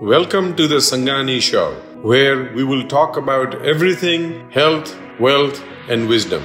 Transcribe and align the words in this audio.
Welcome 0.00 0.56
to 0.56 0.68
the 0.68 0.74
Sangani 0.74 1.40
Show, 1.40 1.72
where 2.02 2.52
we 2.52 2.64
will 2.64 2.86
talk 2.86 3.16
about 3.16 3.64
everything 3.64 4.50
health, 4.50 4.94
wealth, 5.18 5.64
and 5.88 6.06
wisdom. 6.06 6.44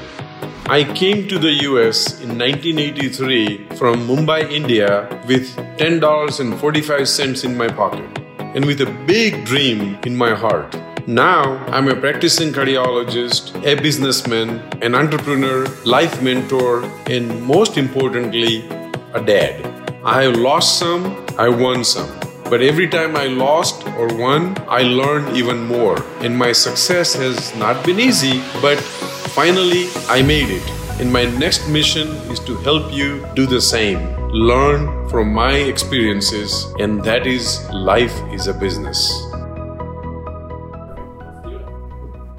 I 0.67 0.85
came 0.85 1.27
to 1.27 1.37
the 1.37 1.51
US 1.67 2.21
in 2.21 2.39
1983 2.39 3.75
from 3.75 4.07
Mumbai, 4.07 4.49
India, 4.49 5.21
with 5.27 5.53
$10.45 5.79 7.43
in 7.43 7.57
my 7.57 7.67
pocket 7.67 8.19
and 8.39 8.63
with 8.63 8.79
a 8.79 8.89
big 9.05 9.43
dream 9.43 9.99
in 10.05 10.15
my 10.15 10.33
heart. 10.33 10.73
Now, 11.05 11.57
I'm 11.67 11.89
a 11.89 11.95
practicing 11.95 12.53
cardiologist, 12.53 13.53
a 13.65 13.75
businessman, 13.75 14.61
an 14.81 14.95
entrepreneur, 14.95 15.67
life 15.83 16.21
mentor, 16.21 16.85
and 17.07 17.43
most 17.43 17.77
importantly, 17.77 18.65
a 19.13 19.21
dad. 19.21 19.65
I 20.05 20.23
have 20.23 20.37
lost 20.37 20.79
some, 20.79 21.25
I 21.37 21.49
won 21.49 21.83
some. 21.83 22.20
But 22.51 22.61
every 22.61 22.89
time 22.89 23.15
I 23.15 23.27
lost 23.27 23.87
or 23.95 24.07
won, 24.13 24.57
I 24.67 24.81
learned 24.81 25.37
even 25.37 25.65
more. 25.67 26.03
And 26.19 26.37
my 26.37 26.51
success 26.51 27.13
has 27.13 27.55
not 27.55 27.85
been 27.85 27.97
easy, 27.97 28.43
but 28.61 28.77
finally 29.31 29.87
I 30.09 30.21
made 30.21 30.49
it. 30.49 30.69
And 30.99 31.13
my 31.13 31.23
next 31.23 31.69
mission 31.69 32.09
is 32.27 32.41
to 32.41 32.57
help 32.57 32.91
you 32.91 33.25
do 33.35 33.45
the 33.45 33.61
same. 33.61 34.01
Learn 34.31 35.07
from 35.07 35.31
my 35.31 35.53
experiences, 35.53 36.65
and 36.77 37.01
that 37.05 37.25
is 37.25 37.63
life 37.71 38.19
is 38.33 38.47
a 38.47 38.53
business. 38.53 38.99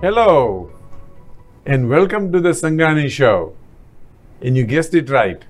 Hello, 0.03 0.71
and 1.65 1.89
welcome 1.89 2.31
to 2.33 2.39
the 2.39 2.51
Sangani 2.51 3.09
Show. 3.09 3.55
And 4.43 4.59
you 4.59 4.65
guessed 4.65 4.93
it 4.93 5.09
right. 5.09 5.43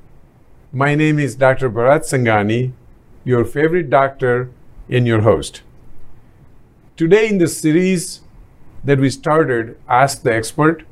My 0.72 0.94
name 0.94 1.18
is 1.18 1.34
Dr. 1.34 1.68
Bharat 1.68 2.02
Sangani, 2.02 2.74
your 3.24 3.44
favorite 3.44 3.88
doctor 3.88 4.50
and 4.88 5.06
your 5.06 5.20
host. 5.20 5.62
Today, 6.96 7.28
in 7.28 7.38
the 7.38 7.48
series 7.48 8.20
that 8.84 8.98
we 8.98 9.10
started, 9.10 9.78
Ask 9.88 10.22
the 10.22 10.34
Expert, 10.34 10.84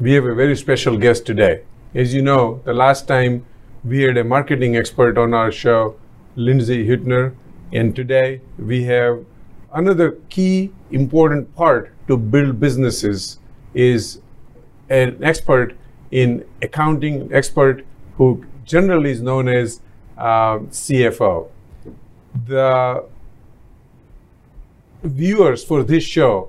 we 0.00 0.12
have 0.12 0.24
a 0.24 0.34
very 0.34 0.56
special 0.56 0.96
guest 0.96 1.26
today. 1.26 1.62
As 1.94 2.14
you 2.14 2.22
know, 2.22 2.60
the 2.64 2.72
last 2.72 3.06
time 3.08 3.44
we 3.84 4.02
had 4.02 4.16
a 4.16 4.24
marketing 4.24 4.76
expert 4.76 5.18
on 5.18 5.34
our 5.34 5.52
show, 5.52 5.96
Lindsay 6.36 6.86
Hüttner, 6.86 7.34
and 7.72 7.94
today 7.94 8.40
we 8.58 8.84
have 8.84 9.24
another 9.72 10.12
key 10.28 10.72
important 10.90 11.54
part 11.54 11.92
to 12.08 12.16
build 12.16 12.60
businesses 12.60 13.38
is 13.74 14.20
an 14.88 15.18
expert 15.22 15.76
in 16.10 16.44
accounting, 16.62 17.32
expert 17.32 17.84
who 18.16 18.44
generally 18.64 19.10
is 19.10 19.20
known 19.20 19.48
as 19.48 19.80
uh, 20.16 20.58
CFO. 20.58 21.48
The 22.46 23.04
viewers 25.02 25.64
for 25.64 25.82
this 25.82 26.04
show 26.04 26.48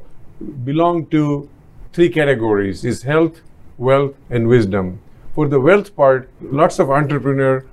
belong 0.64 1.08
to 1.08 1.50
three 1.94 2.10
categories 2.10 2.84
is 2.84 3.04
health, 3.04 3.42
wealth, 3.78 4.16
and 4.30 4.48
wisdom. 4.48 5.00
For 5.34 5.48
the 5.48 5.60
wealth 5.60 5.96
part, 5.96 6.30
lots 6.42 6.80
of 6.80 6.90
entrepreneurs 6.90 7.64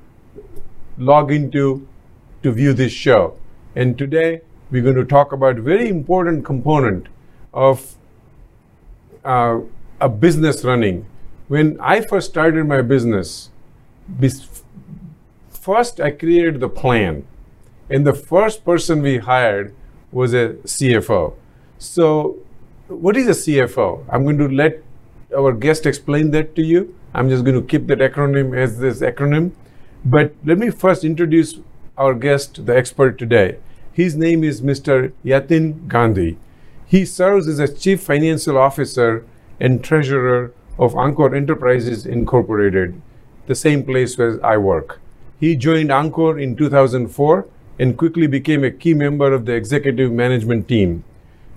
log 0.99 1.33
into 1.33 1.87
to 2.43 2.53
view 2.53 2.73
this 2.73 2.93
show. 2.93 3.37
And 3.75 3.97
today 3.97 4.43
we're 4.71 4.83
going 4.83 4.97
to 4.97 5.05
talk 5.05 5.33
about 5.33 5.57
very 5.57 5.89
important 5.89 6.45
component 6.45 7.07
of 7.55 7.97
uh, 9.25 9.61
a 10.01 10.09
business 10.09 10.65
running. 10.65 11.07
When 11.49 11.79
I 11.81 12.01
first 12.01 12.31
started 12.31 12.67
my 12.67 12.83
business, 12.83 13.51
first 15.63 16.01
I 16.01 16.11
created 16.11 16.59
the 16.59 16.69
plan, 16.69 17.25
and 17.89 18.05
the 18.05 18.13
first 18.13 18.65
person 18.65 19.01
we 19.01 19.19
hired 19.19 19.73
was 20.11 20.35
a 20.35 20.55
CFO. 20.65 21.35
So, 21.79 22.39
what 22.89 23.17
is 23.17 23.29
a 23.29 23.39
CFO? 23.43 24.05
I'm 24.11 24.25
going 24.25 24.39
to 24.39 24.49
let 24.49 24.83
our 25.37 25.53
guest 25.53 25.87
explain 25.87 26.33
that 26.33 26.57
to 26.57 26.63
you. 26.63 26.95
I'm 27.15 27.29
just 27.29 27.45
going 27.45 27.61
to 27.61 27.67
keep 27.67 27.87
that 27.87 27.99
acronym 27.99 28.57
as 28.59 28.79
this 28.79 29.01
acronym. 29.01 29.53
But 30.05 30.35
let 30.45 30.59
me 30.59 30.71
first 30.71 31.05
introduce 31.05 31.61
our 31.97 32.15
guest, 32.15 32.67
the 32.67 32.77
expert 32.77 33.17
today. 33.17 33.59
His 33.93 34.17
name 34.17 34.43
is 34.43 34.63
Mr. 34.63 35.13
Yatin 35.25 35.87
Gandhi. 35.87 36.39
He 36.87 37.05
serves 37.05 37.47
as 37.47 37.61
a 37.61 37.73
Chief 37.73 38.03
Financial 38.03 38.59
Officer 38.59 39.25
and 39.61 39.85
Treasurer 39.85 40.53
of 40.77 40.97
Encore 40.97 41.37
Enterprises 41.37 42.05
Incorporated, 42.05 43.01
the 43.47 43.55
same 43.55 43.85
place 43.85 44.19
where 44.19 44.45
I 44.45 44.57
work. 44.57 45.02
He 45.43 45.57
joined 45.57 45.91
Encore 45.91 46.39
in 46.39 46.55
2004 46.55 47.49
and 47.81 47.99
quickly 47.99 48.29
became 48.29 48.63
a 48.63 48.71
key 48.71 48.95
member 48.95 49.33
of 49.33 49.45
the 49.45 49.55
executive 49.55 50.13
management 50.13 50.69
team. 50.69 51.03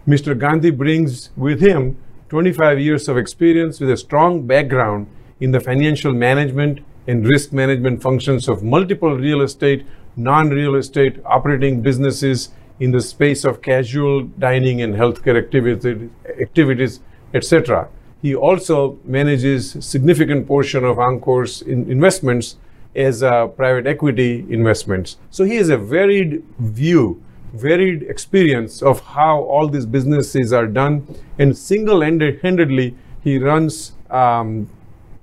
Mr. 0.07 0.35
Gandhi 0.35 0.71
brings 0.71 1.29
with 1.37 1.61
him 1.61 1.95
25 2.29 2.79
years 2.79 3.07
of 3.07 3.15
experience 3.15 3.79
with 3.79 3.91
a 3.91 3.97
strong 3.97 4.47
background 4.47 5.05
in 5.39 5.51
the 5.51 5.59
financial 5.59 6.13
management 6.13 6.79
and 7.05 7.27
risk 7.27 7.53
management 7.53 8.01
functions 8.01 8.47
of 8.47 8.63
multiple 8.63 9.15
real 9.17 9.41
estate, 9.41 9.85
non 10.15 10.49
real 10.49 10.73
estate 10.73 11.21
operating 11.23 11.83
businesses 11.83 12.49
in 12.79 12.89
the 12.89 13.01
space 13.01 13.45
of 13.45 13.61
casual 13.61 14.23
dining 14.23 14.81
and 14.81 14.95
healthcare 14.95 15.37
activities, 15.37 16.09
activities 16.41 17.01
etc. 17.35 17.87
He 18.19 18.33
also 18.33 18.97
manages 19.03 19.77
significant 19.79 20.47
portion 20.47 20.83
of 20.83 20.97
Encore's 20.97 21.61
in 21.61 21.91
investments 21.91 22.55
as 22.95 23.23
uh, 23.23 23.47
private 23.47 23.87
equity 23.87 24.45
investments. 24.49 25.17
So 25.29 25.43
he 25.43 25.55
has 25.55 25.69
a 25.69 25.77
varied 25.77 26.43
view, 26.59 27.21
varied 27.53 28.03
experience 28.03 28.81
of 28.81 29.01
how 29.01 29.43
all 29.43 29.67
these 29.67 29.85
businesses 29.85 30.53
are 30.53 30.67
done, 30.67 31.05
and 31.39 31.57
single-handedly 31.57 32.95
he 33.23 33.37
runs 33.37 33.93
um, 34.09 34.69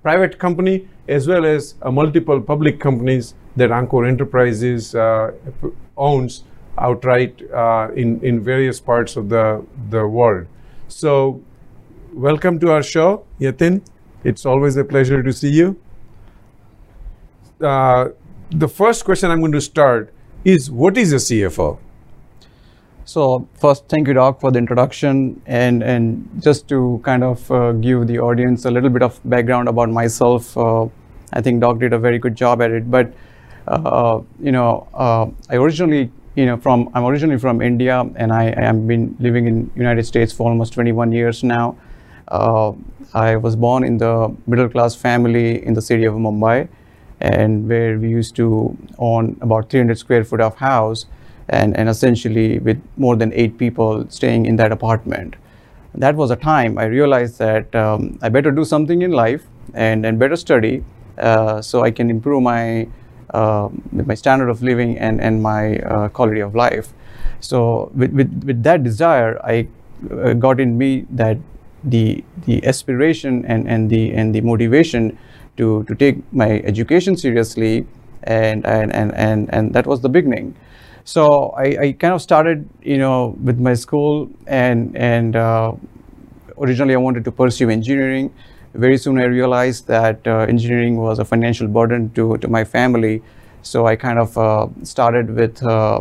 private 0.02 0.38
company 0.38 0.88
as 1.08 1.26
well 1.26 1.44
as 1.44 1.74
uh, 1.82 1.90
multiple 1.90 2.40
public 2.40 2.80
companies 2.80 3.34
that 3.56 3.70
Encore 3.70 4.06
Enterprises 4.06 4.94
uh, 4.94 5.32
owns 5.96 6.44
outright 6.78 7.42
uh, 7.52 7.88
in, 7.94 8.22
in 8.24 8.40
various 8.40 8.80
parts 8.80 9.16
of 9.16 9.28
the, 9.28 9.64
the 9.90 10.06
world. 10.06 10.46
So, 10.88 11.42
welcome 12.12 12.58
to 12.60 12.70
our 12.72 12.82
show, 12.82 13.24
Yatin. 13.40 13.82
It's 14.24 14.46
always 14.46 14.76
a 14.76 14.84
pleasure 14.84 15.22
to 15.22 15.32
see 15.32 15.50
you. 15.50 15.78
Uh, 17.62 18.10
the 18.50 18.68
first 18.68 19.04
question 19.04 19.30
I'm 19.30 19.40
going 19.40 19.52
to 19.52 19.60
start 19.60 20.12
is 20.44 20.70
what 20.70 20.96
is 20.96 21.12
a 21.12 21.16
CFO? 21.16 21.78
So 23.04 23.48
first, 23.54 23.88
thank 23.88 24.08
you, 24.08 24.14
Doc, 24.14 24.40
for 24.40 24.50
the 24.50 24.58
introduction, 24.58 25.42
and 25.46 25.82
and 25.82 26.28
just 26.40 26.68
to 26.68 27.00
kind 27.04 27.24
of 27.24 27.50
uh, 27.50 27.72
give 27.72 28.06
the 28.06 28.18
audience 28.20 28.64
a 28.64 28.70
little 28.70 28.90
bit 28.90 29.02
of 29.02 29.20
background 29.24 29.68
about 29.68 29.90
myself. 29.90 30.56
Uh, 30.56 30.86
I 31.32 31.40
think 31.40 31.60
Doc 31.60 31.78
did 31.78 31.92
a 31.92 31.98
very 31.98 32.18
good 32.18 32.36
job 32.36 32.62
at 32.62 32.70
it. 32.70 32.90
But 32.90 33.12
uh, 33.66 34.20
you 34.40 34.52
know, 34.52 34.88
uh, 34.94 35.26
I 35.50 35.56
originally 35.56 36.10
you 36.34 36.46
know 36.46 36.56
from 36.56 36.88
i'm 36.94 37.04
originally 37.04 37.38
from 37.38 37.60
india 37.60 38.00
and 38.16 38.32
i, 38.32 38.44
have 38.58 38.86
been 38.86 39.14
living 39.20 39.46
in 39.46 39.70
united 39.74 40.04
states 40.04 40.32
for 40.32 40.48
almost 40.48 40.72
21 40.72 41.12
years 41.12 41.42
now 41.44 41.76
uh, 42.28 42.72
i 43.12 43.36
was 43.36 43.54
born 43.54 43.84
in 43.84 43.98
the 43.98 44.34
middle 44.46 44.68
class 44.68 44.94
family 44.94 45.64
in 45.66 45.74
the 45.74 45.82
city 45.82 46.04
of 46.04 46.14
mumbai 46.14 46.66
and 47.22 47.68
where 47.68 47.98
we 47.98 48.08
used 48.08 48.34
to 48.36 48.76
own 48.98 49.36
about 49.40 49.70
300 49.70 49.98
square 49.98 50.24
foot 50.24 50.40
of 50.40 50.56
house 50.56 51.06
and, 51.48 51.76
and 51.76 51.88
essentially 51.88 52.58
with 52.58 52.82
more 52.96 53.16
than 53.16 53.32
eight 53.32 53.58
people 53.58 54.06
staying 54.08 54.46
in 54.46 54.56
that 54.56 54.72
apartment 54.72 55.36
that 55.94 56.14
was 56.14 56.30
a 56.30 56.36
time 56.36 56.78
i 56.78 56.84
realized 56.84 57.38
that 57.38 57.74
um, 57.74 58.18
i 58.22 58.28
better 58.28 58.50
do 58.50 58.64
something 58.64 59.02
in 59.02 59.12
life 59.12 59.46
and, 59.74 60.04
and 60.06 60.18
better 60.18 60.36
study 60.36 60.84
uh, 61.18 61.60
so 61.60 61.82
i 61.84 61.90
can 61.90 62.10
improve 62.10 62.42
my 62.42 62.86
uh, 63.32 63.68
my 63.92 64.14
standard 64.14 64.48
of 64.48 64.62
living 64.62 64.98
and, 64.98 65.20
and 65.20 65.42
my 65.42 65.78
uh, 65.78 66.08
quality 66.08 66.40
of 66.40 66.54
life. 66.54 66.92
So 67.40 67.90
with, 67.94 68.12
with, 68.12 68.44
with 68.44 68.62
that 68.62 68.82
desire, 68.82 69.40
I 69.42 69.68
uh, 70.10 70.34
got 70.34 70.60
in 70.60 70.76
me 70.76 71.06
that 71.10 71.38
the 71.84 72.22
the 72.44 72.64
aspiration 72.64 73.44
and, 73.44 73.68
and 73.68 73.90
the 73.90 74.12
and 74.14 74.32
the 74.32 74.40
motivation 74.40 75.18
to, 75.56 75.84
to 75.84 75.94
take 75.94 76.16
my 76.32 76.60
education 76.60 77.16
seriously 77.16 77.86
and 78.24 78.64
and, 78.66 78.92
and, 78.94 79.12
and, 79.14 79.52
and 79.52 79.74
that 79.74 79.86
was 79.86 80.00
the 80.00 80.08
beginning. 80.08 80.54
So 81.04 81.52
I, 81.56 81.64
I 81.80 81.92
kind 81.98 82.14
of 82.14 82.22
started, 82.22 82.68
you 82.82 82.98
know, 82.98 83.36
with 83.42 83.58
my 83.58 83.74
school 83.74 84.30
and 84.46 84.96
and 84.96 85.34
uh, 85.34 85.72
originally 86.58 86.94
I 86.94 86.98
wanted 86.98 87.24
to 87.24 87.32
pursue 87.32 87.70
engineering 87.70 88.32
very 88.74 88.96
soon 88.96 89.18
I 89.20 89.24
realized 89.24 89.86
that 89.88 90.26
uh, 90.26 90.46
engineering 90.48 90.96
was 90.96 91.18
a 91.18 91.24
financial 91.24 91.68
burden 91.68 92.10
to, 92.14 92.38
to 92.38 92.48
my 92.48 92.64
family. 92.64 93.22
So 93.62 93.86
I 93.86 93.96
kind 93.96 94.18
of 94.18 94.36
uh, 94.38 94.68
started 94.82 95.34
with 95.34 95.62
uh, 95.62 96.00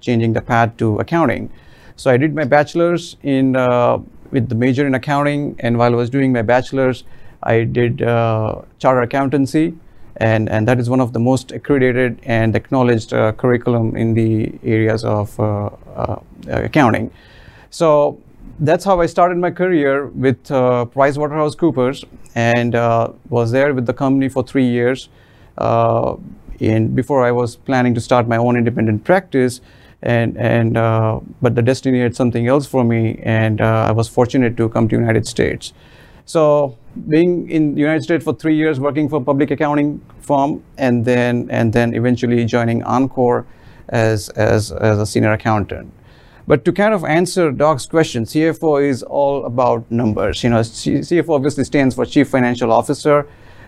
changing 0.00 0.32
the 0.32 0.40
path 0.40 0.76
to 0.78 0.98
accounting. 0.98 1.50
So 1.96 2.10
I 2.10 2.16
did 2.16 2.34
my 2.34 2.44
bachelor's 2.44 3.16
in 3.22 3.56
uh, 3.56 3.98
with 4.30 4.48
the 4.48 4.54
major 4.54 4.86
in 4.86 4.94
accounting, 4.94 5.54
and 5.60 5.78
while 5.78 5.92
I 5.92 5.96
was 5.96 6.10
doing 6.10 6.32
my 6.32 6.42
bachelor's, 6.42 7.04
I 7.42 7.64
did 7.64 8.02
uh, 8.02 8.62
charter 8.78 9.02
accountancy, 9.02 9.74
and, 10.16 10.48
and 10.48 10.66
that 10.68 10.78
is 10.78 10.88
one 10.88 11.00
of 11.00 11.12
the 11.12 11.18
most 11.18 11.52
accredited 11.52 12.20
and 12.24 12.56
acknowledged 12.56 13.12
uh, 13.12 13.32
curriculum 13.32 13.96
in 13.96 14.14
the 14.14 14.58
areas 14.62 15.04
of 15.04 15.38
uh, 15.38 15.70
uh, 15.94 16.20
accounting. 16.46 17.10
So 17.70 18.20
that's 18.60 18.84
how 18.84 19.00
I 19.00 19.06
started 19.06 19.38
my 19.38 19.50
career 19.50 20.06
with 20.06 20.50
uh, 20.50 20.86
PricewaterhouseCoopers 20.94 22.04
and 22.34 22.74
uh, 22.74 23.12
was 23.28 23.50
there 23.50 23.74
with 23.74 23.86
the 23.86 23.92
company 23.92 24.28
for 24.28 24.42
three 24.42 24.66
years. 24.66 25.08
Uh, 25.58 26.16
in 26.60 26.94
before 26.94 27.22
I 27.22 27.32
was 27.32 27.56
planning 27.56 27.94
to 27.94 28.00
start 28.00 28.28
my 28.28 28.36
own 28.36 28.56
independent 28.56 29.04
practice, 29.04 29.60
and 30.02 30.36
and 30.38 30.76
uh, 30.76 31.20
but 31.42 31.54
the 31.54 31.62
destiny 31.62 32.00
had 32.00 32.16
something 32.16 32.46
else 32.46 32.66
for 32.66 32.84
me, 32.84 33.20
and 33.22 33.60
uh, 33.60 33.86
I 33.88 33.92
was 33.92 34.08
fortunate 34.08 34.56
to 34.56 34.68
come 34.68 34.88
to 34.88 34.96
United 34.96 35.26
States. 35.26 35.72
So 36.24 36.76
being 37.08 37.50
in 37.50 37.74
the 37.74 37.80
United 37.80 38.02
States 38.02 38.24
for 38.24 38.34
three 38.34 38.56
years, 38.56 38.80
working 38.80 39.08
for 39.08 39.16
a 39.16 39.24
public 39.24 39.50
accounting 39.50 40.00
firm, 40.20 40.62
and 40.78 41.04
then 41.04 41.48
and 41.50 41.72
then 41.72 41.94
eventually 41.94 42.44
joining 42.44 42.82
Encore 42.82 43.46
as 43.88 44.28
as 44.30 44.72
as 44.72 44.98
a 44.98 45.06
senior 45.06 45.32
accountant. 45.32 45.92
But 46.48 46.64
to 46.64 46.72
kind 46.72 46.94
of 46.94 47.04
answer 47.04 47.50
Doc's 47.50 47.86
question, 47.86 48.24
CFO 48.24 48.88
is 48.88 49.02
all 49.02 49.44
about 49.46 49.90
numbers. 49.90 50.44
You 50.44 50.50
know, 50.50 50.60
CFO 50.60 51.30
obviously 51.30 51.64
stands 51.64 51.94
for 51.94 52.06
Chief 52.06 52.28
Financial 52.28 52.70
Officer, 52.70 53.26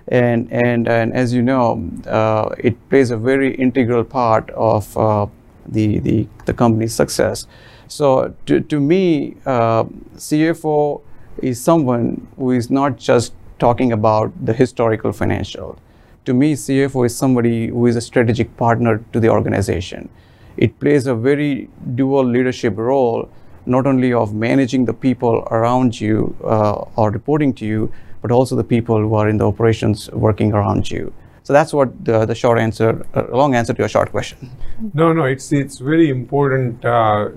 and 0.09 0.51
and 0.53 0.89
and 0.89 1.13
as 1.13 1.33
you 1.35 1.43
know, 1.43 1.91
uh, 2.07 2.55
it 2.59 2.77
plays 2.89 3.11
a 3.11 3.17
very 3.17 3.55
integral 3.57 4.05
part 4.05 4.51
of 4.51 4.97
uh, 4.97 5.27
the 5.67 5.99
the 5.99 6.29
the 6.47 6.55
company's 6.55 6.95
success. 6.95 7.47
So 7.89 8.35
to 8.47 8.61
to 8.61 8.81
me, 8.81 9.37
uh, 9.45 9.85
CFO 10.17 11.03
is 11.43 11.61
someone 11.61 12.27
who 12.37 12.51
is 12.53 12.71
not 12.71 12.97
just 12.97 13.33
talking 13.59 13.93
about 13.93 14.33
the 14.45 14.53
historical 14.53 15.13
financial. 15.13 15.79
To 16.25 16.35
me, 16.35 16.55
CFO 16.55 17.07
is 17.07 17.17
somebody 17.17 17.69
who 17.69 17.87
is 17.87 17.97
a 17.97 18.01
strategic 18.01 18.57
partner 18.57 19.03
to 19.13 19.21
the 19.21 19.29
organization. 19.29 20.09
It 20.57 20.79
plays 20.79 21.07
a 21.07 21.15
very 21.15 21.69
dual 21.95 22.25
leadership 22.25 22.77
role, 22.77 23.29
not 23.67 23.87
only 23.87 24.13
of 24.13 24.35
managing 24.35 24.85
the 24.85 24.93
people 24.93 25.47
around 25.51 26.01
you 26.01 26.37
uh, 26.45 26.85
or 26.97 27.11
reporting 27.11 27.55
to 27.55 27.67
you, 27.67 27.93
but 28.23 28.31
also 28.31 28.57
the 28.57 28.65
people 28.65 28.99
who 28.99 29.15
are 29.15 29.29
in 29.29 29.39
the 29.39 29.47
operations 29.47 30.11
working 30.11 30.53
around 30.53 30.91
you. 30.91 31.13
So 31.45 31.53
that's 31.53 31.73
what 31.73 32.05
the, 32.05 32.27
the 32.27 32.35
short 32.35 32.59
answer, 32.59 33.07
uh, 33.15 33.25
long 33.31 33.55
answer 33.55 33.73
to 33.73 33.79
your 33.79 33.89
short 33.89 34.11
question. 34.11 34.51
No, 34.93 35.13
no, 35.13 35.25
it's 35.25 35.51
it's 35.51 35.79
very 35.79 36.11
important 36.11 36.85
uh, 36.85 37.31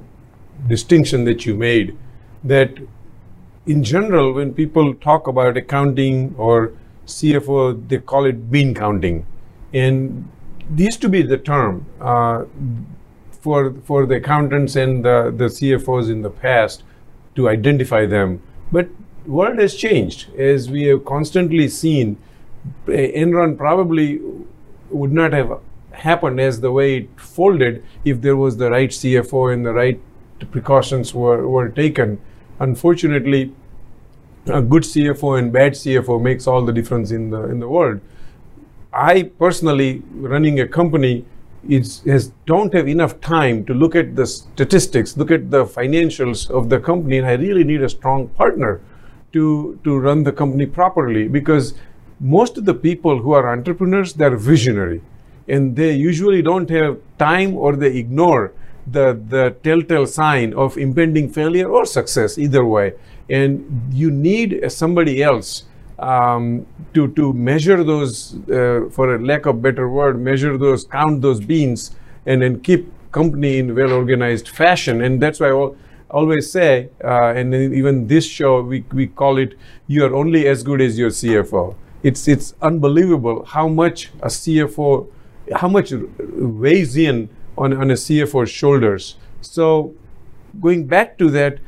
distinction 0.67 1.23
that 1.25 1.45
you 1.45 1.55
made. 1.55 1.97
That 2.43 2.71
in 3.65 3.83
general, 3.83 4.33
when 4.33 4.53
people 4.53 4.93
talk 4.95 5.27
about 5.27 5.57
accounting 5.57 6.33
or 6.37 6.73
CFO, 7.05 7.87
they 7.87 7.99
call 7.99 8.25
it 8.25 8.51
bean 8.51 8.73
counting, 8.73 9.25
and 9.73 10.27
used 10.75 11.01
to 11.01 11.09
be 11.09 11.21
the 11.21 11.37
term 11.37 11.85
uh, 11.99 12.45
for 13.31 13.73
for 13.83 14.05
the 14.05 14.15
accountants 14.15 14.75
and 14.75 15.05
the, 15.05 15.33
the 15.35 15.45
CFOs 15.45 16.09
in 16.09 16.21
the 16.21 16.29
past 16.29 16.83
to 17.35 17.49
identify 17.49 18.05
them. 18.05 18.41
But 18.71 18.89
world 19.25 19.59
has 19.59 19.75
changed 19.75 20.33
as 20.35 20.69
we 20.69 20.83
have 20.85 21.05
constantly 21.05 21.67
seen. 21.67 22.17
Enron 22.87 23.57
probably 23.57 24.19
would 24.89 25.11
not 25.11 25.33
have 25.33 25.59
happened 25.91 26.39
as 26.39 26.61
the 26.61 26.71
way 26.71 26.97
it 26.97 27.19
folded 27.19 27.83
if 28.05 28.21
there 28.21 28.35
was 28.35 28.57
the 28.57 28.69
right 28.71 28.89
CFO 28.89 29.53
and 29.53 29.65
the 29.65 29.73
right 29.73 29.99
precautions 30.51 31.13
were, 31.13 31.47
were 31.47 31.69
taken. 31.69 32.19
Unfortunately, 32.61 33.51
a 34.45 34.61
good 34.61 34.83
CFO 34.83 35.39
and 35.39 35.51
bad 35.51 35.73
CFO 35.73 36.21
makes 36.21 36.45
all 36.45 36.63
the 36.63 36.71
difference 36.71 37.11
in 37.11 37.31
the 37.31 37.43
in 37.45 37.59
the 37.59 37.67
world. 37.67 37.99
I 38.93 39.23
personally, 39.23 40.03
running 40.13 40.59
a 40.59 40.67
company, 40.67 41.25
is, 41.67 42.01
has, 42.01 42.31
don't 42.45 42.73
have 42.73 42.87
enough 42.87 43.19
time 43.21 43.65
to 43.65 43.73
look 43.73 43.95
at 43.95 44.15
the 44.15 44.25
statistics, 44.25 45.17
look 45.17 45.31
at 45.31 45.49
the 45.49 45.65
financials 45.65 46.49
of 46.49 46.69
the 46.69 46.79
company, 46.79 47.17
and 47.17 47.27
I 47.27 47.33
really 47.33 47.63
need 47.63 47.81
a 47.81 47.89
strong 47.89 48.27
partner 48.29 48.81
to, 49.33 49.79
to 49.83 49.97
run 49.97 50.23
the 50.23 50.31
company 50.31 50.65
properly 50.65 51.27
because 51.27 51.73
most 52.19 52.57
of 52.57 52.65
the 52.65 52.73
people 52.73 53.21
who 53.21 53.31
are 53.31 53.51
entrepreneurs, 53.51 54.13
they're 54.13 54.35
visionary 54.35 55.01
and 55.47 55.75
they 55.75 55.93
usually 55.93 56.41
don't 56.41 56.69
have 56.69 56.99
time 57.17 57.55
or 57.55 57.75
they 57.75 57.95
ignore 57.97 58.53
the, 58.87 59.19
the 59.29 59.55
telltale 59.63 60.05
sign 60.05 60.53
of 60.53 60.77
impending 60.77 61.29
failure 61.29 61.69
or 61.69 61.85
success, 61.85 62.37
either 62.37 62.65
way. 62.65 62.93
And 63.29 63.89
you 63.93 64.11
need 64.11 64.71
somebody 64.71 65.23
else 65.23 65.63
um, 65.99 66.65
to, 66.93 67.07
to 67.09 67.33
measure 67.33 67.83
those, 67.83 68.35
uh, 68.49 68.89
for 68.91 69.15
a 69.15 69.23
lack 69.23 69.45
of 69.45 69.61
better 69.61 69.89
word, 69.89 70.19
measure 70.19 70.57
those, 70.57 70.83
count 70.83 71.21
those 71.21 71.39
beans, 71.39 71.95
and 72.25 72.41
then 72.41 72.59
keep 72.59 72.91
company 73.11 73.59
in 73.59 73.75
well 73.75 73.91
organized 73.91 74.49
fashion. 74.49 75.01
And 75.01 75.21
that's 75.21 75.39
why 75.39 75.51
I 75.51 75.71
always 76.09 76.51
say, 76.51 76.89
uh, 77.03 77.33
and 77.35 77.53
even 77.53 78.07
this 78.07 78.25
show, 78.25 78.61
we, 78.61 78.83
we 78.91 79.07
call 79.07 79.37
it, 79.37 79.57
you 79.87 80.05
are 80.05 80.15
only 80.15 80.47
as 80.47 80.63
good 80.63 80.81
as 80.81 80.97
your 80.97 81.09
CFO. 81.09 81.75
It's, 82.03 82.27
it's 82.27 82.55
unbelievable 82.61 83.45
how 83.45 83.67
much 83.67 84.11
a 84.21 84.27
CFO, 84.27 85.07
how 85.55 85.67
much 85.67 85.93
weighs 86.17 86.97
in 86.97 87.29
on, 87.57 87.73
on 87.73 87.91
a 87.91 87.95
CFO's 87.95 88.49
shoulders. 88.49 89.15
So 89.41 89.93
going 90.59 90.85
back 90.87 91.17
to 91.17 91.29
that, 91.31 91.59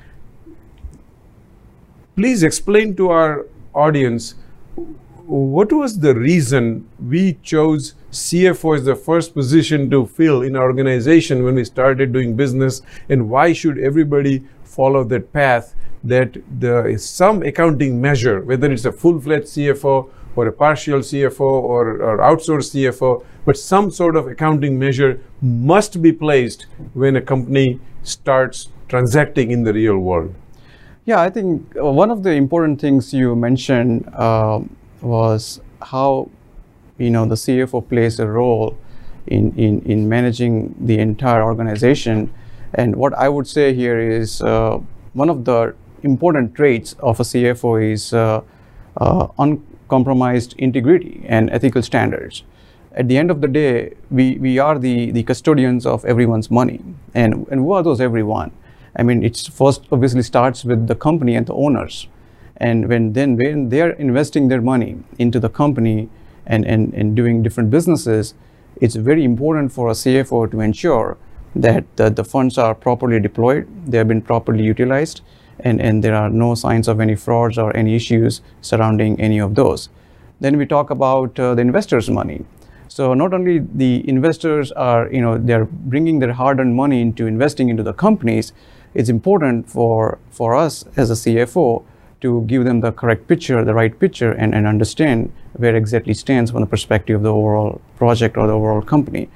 please 2.15 2.43
explain 2.43 2.95
to 2.95 3.09
our 3.09 3.47
audience, 3.73 4.35
what 5.25 5.71
was 5.71 5.99
the 5.99 6.13
reason 6.13 6.87
we 6.99 7.33
chose 7.43 7.95
CFO 8.11 8.77
as 8.77 8.85
the 8.85 8.95
first 8.95 9.33
position 9.33 9.89
to 9.89 10.05
fill 10.05 10.41
in 10.41 10.55
our 10.55 10.63
organization 10.63 11.43
when 11.43 11.55
we 11.55 11.63
started 11.63 12.13
doing 12.13 12.35
business, 12.35 12.81
and 13.09 13.29
why 13.29 13.53
should 13.53 13.79
everybody 13.79 14.43
follow 14.63 15.03
that 15.05 15.31
path? 15.33 15.75
That 16.03 16.37
there 16.59 16.87
is 16.89 17.07
some 17.07 17.43
accounting 17.43 18.01
measure, 18.01 18.41
whether 18.41 18.69
it's 18.69 18.83
a 18.83 18.91
full-fledged 18.91 19.45
CFO 19.45 20.09
or 20.35 20.47
a 20.47 20.51
partial 20.51 20.99
CFO 20.99 21.41
or, 21.41 22.01
or 22.01 22.17
outsourced 22.19 22.73
CFO, 22.73 23.23
but 23.45 23.57
some 23.57 23.91
sort 23.91 24.15
of 24.15 24.27
accounting 24.27 24.79
measure 24.79 25.19
must 25.41 26.01
be 26.01 26.11
placed 26.11 26.65
when 26.93 27.15
a 27.15 27.21
company 27.21 27.79
starts 28.03 28.69
transacting 28.87 29.51
in 29.51 29.63
the 29.63 29.73
real 29.73 29.97
world. 29.97 30.33
Yeah, 31.05 31.19
I 31.19 31.29
think 31.29 31.75
uh, 31.75 31.85
one 31.85 32.11
of 32.11 32.23
the 32.23 32.31
important 32.31 32.79
things 32.79 33.13
you 33.13 33.35
mentioned 33.35 34.09
uh, 34.13 34.61
was 35.01 35.59
how 35.81 36.29
you 36.97 37.09
know 37.09 37.25
the 37.25 37.35
CFO 37.35 37.87
plays 37.87 38.19
a 38.19 38.27
role 38.27 38.77
in, 39.27 39.53
in, 39.57 39.81
in 39.81 40.07
managing 40.07 40.75
the 40.79 40.99
entire 40.99 41.43
organization. 41.43 42.33
And 42.73 42.95
what 42.95 43.13
I 43.13 43.29
would 43.29 43.47
say 43.47 43.73
here 43.73 43.99
is 43.99 44.41
uh, 44.41 44.79
one 45.13 45.29
of 45.29 45.45
the 45.45 45.75
important 46.03 46.55
traits 46.55 46.93
of 46.99 47.19
a 47.19 47.23
CFO 47.23 47.91
is 47.91 48.13
uh, 48.13 48.41
uh, 48.97 49.27
uncompromised 49.93 50.55
integrity 50.57 51.23
and 51.27 51.49
ethical 51.51 51.81
standards. 51.81 52.43
At 52.95 53.07
the 53.07 53.17
end 53.17 53.31
of 53.31 53.41
the 53.41 53.47
day, 53.47 53.93
we, 54.09 54.37
we 54.37 54.59
are 54.59 54.77
the, 54.77 55.11
the 55.11 55.23
custodians 55.23 55.85
of 55.85 56.05
everyone's 56.05 56.49
money. 56.51 56.81
And, 57.13 57.47
and 57.49 57.61
who 57.61 57.71
are 57.73 57.83
those 57.83 58.01
everyone? 58.01 58.51
I 58.95 59.03
mean, 59.03 59.23
it 59.23 59.37
first 59.51 59.81
obviously 59.91 60.21
starts 60.21 60.63
with 60.63 60.87
the 60.87 60.95
company 60.95 61.35
and 61.35 61.45
the 61.45 61.53
owners. 61.53 62.07
And 62.57 62.87
when 62.87 63.13
then 63.13 63.35
when 63.35 63.69
they're 63.69 63.91
investing 63.91 64.47
their 64.47 64.61
money 64.61 64.97
into 65.17 65.39
the 65.39 65.49
company 65.49 66.09
and, 66.45 66.65
and, 66.65 66.93
and 66.93 67.15
doing 67.15 67.41
different 67.41 67.71
businesses, 67.71 68.35
it's 68.79 68.95
very 68.95 69.23
important 69.23 69.71
for 69.71 69.89
a 69.89 69.93
CFO 69.93 70.51
to 70.51 70.59
ensure 70.59 71.17
that 71.55 71.83
the, 71.95 72.09
the 72.09 72.23
funds 72.23 72.57
are 72.57 72.75
properly 72.75 73.19
deployed, 73.19 73.67
they 73.87 73.97
have 73.97 74.07
been 74.07 74.21
properly 74.21 74.63
utilized, 74.63 75.21
and, 75.63 75.81
and 75.81 76.03
there 76.03 76.15
are 76.15 76.29
no 76.29 76.53
signs 76.55 76.87
of 76.87 76.99
any 76.99 77.15
frauds 77.15 77.57
or 77.57 77.75
any 77.75 77.95
issues 77.95 78.41
surrounding 78.61 79.19
any 79.19 79.39
of 79.39 79.55
those. 79.55 79.89
Then 80.39 80.57
we 80.57 80.65
talk 80.65 80.89
about 80.89 81.39
uh, 81.39 81.55
the 81.55 81.61
investors' 81.61 82.09
money. 82.09 82.45
So 82.89 83.13
not 83.13 83.33
only 83.33 83.59
the 83.59 84.07
investors 84.07 84.71
are, 84.73 85.11
you 85.11 85.21
know, 85.21 85.37
they're 85.37 85.65
bringing 85.65 86.19
their 86.19 86.33
hard-earned 86.33 86.75
money 86.75 87.01
into 87.01 87.25
investing 87.25 87.69
into 87.69 87.81
the 87.81 87.93
companies, 87.93 88.53
it's 88.93 89.09
important 89.09 89.69
for, 89.69 90.19
for 90.29 90.53
us 90.53 90.85
as 90.95 91.09
a 91.09 91.15
CFO 91.15 91.83
to 92.21 92.41
give 92.43 92.65
them 92.65 92.81
the 92.81 92.91
correct 92.91 93.27
picture, 93.27 93.63
the 93.65 93.73
right 93.73 93.97
picture, 93.99 94.31
and, 94.31 94.53
and 94.53 94.67
understand 94.67 95.31
where 95.53 95.75
exactly 95.75 96.13
stands 96.13 96.51
from 96.51 96.61
the 96.61 96.67
perspective 96.67 97.17
of 97.17 97.23
the 97.23 97.33
overall 97.33 97.81
project 97.97 98.37
or 98.37 98.47
the 98.47 98.53
overall 98.53 98.81
company. 98.81 99.29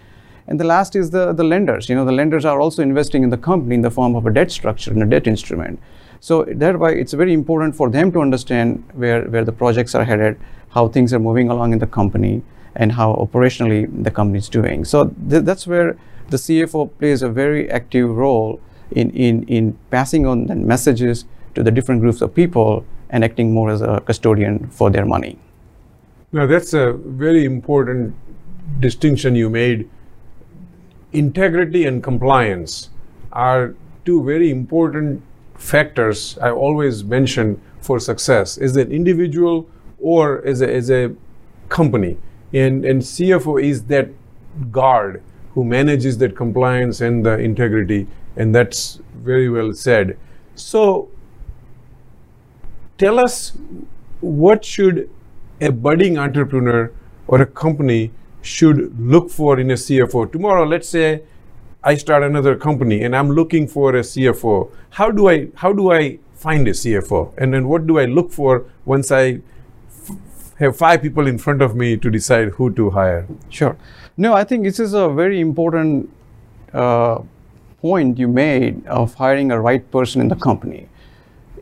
And 0.47 0.59
the 0.59 0.63
last 0.63 0.95
is 0.95 1.09
the, 1.09 1.33
the 1.33 1.43
lenders. 1.43 1.89
You 1.89 1.95
know, 1.95 2.05
the 2.05 2.11
lenders 2.11 2.45
are 2.45 2.61
also 2.61 2.81
investing 2.81 3.23
in 3.23 3.29
the 3.29 3.37
company 3.37 3.75
in 3.75 3.81
the 3.81 3.91
form 3.91 4.15
of 4.15 4.25
a 4.25 4.31
debt 4.31 4.51
structure 4.51 4.91
and 4.91 5.03
a 5.03 5.05
debt 5.05 5.27
instrument. 5.27 5.79
So 6.19 6.43
thereby, 6.43 6.91
it's 6.91 7.13
very 7.13 7.33
important 7.33 7.75
for 7.75 7.89
them 7.89 8.11
to 8.11 8.21
understand 8.21 8.83
where, 8.93 9.23
where 9.25 9.45
the 9.45 9.51
projects 9.51 9.95
are 9.95 10.03
headed, 10.03 10.39
how 10.69 10.87
things 10.87 11.13
are 11.13 11.19
moving 11.19 11.49
along 11.49 11.73
in 11.73 11.79
the 11.79 11.87
company, 11.87 12.43
and 12.75 12.91
how 12.91 13.13
operationally 13.15 13.87
the 14.03 14.11
company 14.11 14.39
is 14.39 14.49
doing. 14.49 14.85
So 14.85 15.05
th- 15.29 15.43
that's 15.43 15.67
where 15.67 15.97
the 16.29 16.37
CFO 16.37 16.89
plays 16.99 17.21
a 17.21 17.29
very 17.29 17.69
active 17.69 18.09
role 18.09 18.59
in, 18.91 19.11
in, 19.11 19.43
in 19.43 19.77
passing 19.91 20.25
on 20.25 20.47
the 20.47 20.55
messages 20.55 21.25
to 21.55 21.63
the 21.63 21.71
different 21.71 22.01
groups 22.01 22.21
of 22.21 22.33
people 22.33 22.85
and 23.09 23.23
acting 23.23 23.53
more 23.53 23.69
as 23.69 23.81
a 23.81 24.01
custodian 24.05 24.67
for 24.69 24.89
their 24.89 25.05
money. 25.05 25.39
Now, 26.31 26.45
that's 26.45 26.73
a 26.73 26.93
very 26.93 27.45
important 27.45 28.13
distinction 28.79 29.35
you 29.35 29.49
made. 29.49 29.89
Integrity 31.13 31.85
and 31.85 32.03
compliance 32.03 32.89
are 33.31 33.75
two 34.05 34.23
very 34.23 34.51
important 34.51 35.23
factors 35.57 36.37
I 36.39 36.51
always 36.51 37.03
mention 37.03 37.61
for 37.81 37.99
success 37.99 38.57
Is 38.57 38.75
an 38.75 38.91
individual 38.91 39.69
or 39.99 40.45
as 40.45 40.61
a, 40.61 40.73
as 40.73 40.89
a 40.91 41.15
company. 41.69 42.17
And, 42.53 42.85
and 42.85 43.01
CFO 43.01 43.61
is 43.61 43.85
that 43.85 44.09
guard 44.71 45.21
who 45.53 45.63
manages 45.63 46.17
that 46.19 46.35
compliance 46.35 47.01
and 47.01 47.25
the 47.25 47.37
integrity, 47.39 48.07
and 48.35 48.53
that's 48.53 49.01
very 49.15 49.49
well 49.49 49.73
said. 49.73 50.17
So, 50.55 51.09
tell 52.97 53.19
us 53.19 53.57
what 54.21 54.63
should 54.63 55.09
a 55.59 55.71
budding 55.71 56.17
entrepreneur 56.17 56.91
or 57.27 57.41
a 57.41 57.45
company 57.45 58.11
should 58.41 58.99
look 58.99 59.29
for 59.29 59.59
in 59.59 59.71
a 59.71 59.73
CFO. 59.73 60.31
Tomorrow, 60.31 60.65
let's 60.65 60.87
say 60.87 61.23
I 61.87 61.95
start 61.95 62.21
another 62.21 62.57
company 62.57 63.03
and 63.03 63.15
I'm 63.15 63.29
looking 63.31 63.65
for 63.65 63.95
a 63.95 64.01
CFO. 64.01 64.69
How 64.89 65.09
do 65.09 65.29
I 65.29 65.47
how 65.55 65.71
do 65.71 65.93
I 65.93 66.19
find 66.35 66.67
a 66.67 66.71
CFO? 66.71 67.33
And 67.37 67.53
then 67.53 67.69
what 67.69 67.87
do 67.87 67.97
I 67.97 68.03
look 68.03 68.33
for 68.33 68.65
once 68.83 69.09
I 69.09 69.39
have 70.59 70.75
five 70.75 71.01
people 71.01 71.27
in 71.27 71.37
front 71.37 71.61
of 71.61 71.77
me 71.77 71.95
to 71.95 72.09
decide 72.09 72.49
who 72.57 72.69
to 72.73 72.89
hire? 72.89 73.25
Sure. 73.49 73.77
No, 74.17 74.33
I 74.33 74.43
think 74.43 74.65
this 74.65 74.81
is 74.81 74.93
a 74.93 75.07
very 75.07 75.39
important 75.39 76.13
uh, 76.73 77.19
point 77.79 78.19
you 78.19 78.27
made 78.27 78.85
of 78.87 79.13
hiring 79.13 79.51
a 79.53 79.61
right 79.61 79.89
person 79.89 80.19
in 80.19 80.27
the 80.27 80.35
company. 80.35 80.89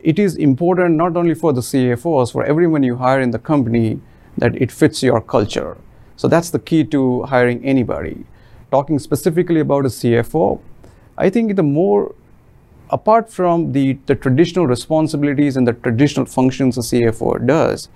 It 0.02 0.18
is 0.18 0.38
important 0.38 0.96
not 0.96 1.16
only 1.16 1.36
for 1.36 1.54
the 1.54 1.62
CFOs, 1.62 2.32
for 2.32 2.44
everyone 2.44 2.82
you 2.82 2.96
hire 2.96 3.22
in 3.22 3.30
the 3.30 3.44
company, 3.54 4.00
that 4.40 4.56
it 4.60 4.72
fits 4.72 5.04
your 5.04 5.22
culture. 5.22 5.78
So 6.16 6.28
that's 6.28 6.50
the 6.50 6.60
key 6.60 6.84
to 6.86 7.24
hiring 7.24 7.64
anybody. 7.64 8.26
Talking 8.72 9.00
specifically 9.00 9.60
about 9.60 9.86
a 9.86 9.90
CFO, 9.90 10.60
I 11.18 11.30
think 11.30 11.56
the 11.56 11.64
more, 11.64 12.14
apart 12.90 13.32
from 13.32 13.72
the, 13.72 13.94
the 14.06 14.16
traditional 14.16 14.68
responsibilities 14.68 15.56
and 15.56 15.68
the 15.68 15.74
traditional 15.74 16.26
functions 16.26 16.78
a 16.78 16.82
CFO 16.82 17.46
does, 17.46 17.90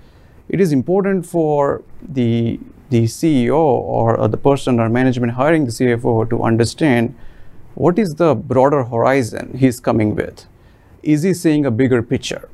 it 0.48 0.60
is 0.60 0.72
important 0.72 1.26
for 1.26 1.82
the, 2.02 2.58
the 2.88 3.04
CEO 3.04 3.54
or, 3.54 4.16
or 4.16 4.28
the 4.28 4.36
person 4.36 4.80
or 4.80 4.88
management 4.88 5.34
hiring 5.34 5.64
the 5.64 5.70
CFO 5.70 6.28
to 6.30 6.42
understand 6.42 7.14
what 7.74 7.98
is 7.98 8.10
the 8.14 8.34
broader 8.34 8.84
horizon 8.84 9.56
he's 9.58 9.80
coming 9.80 10.14
with. 10.14 10.46
Is 11.02 11.22
he 11.22 11.34
seeing 11.34 11.66
a 11.66 11.70
bigger 11.70 12.02
picture? 12.02 12.48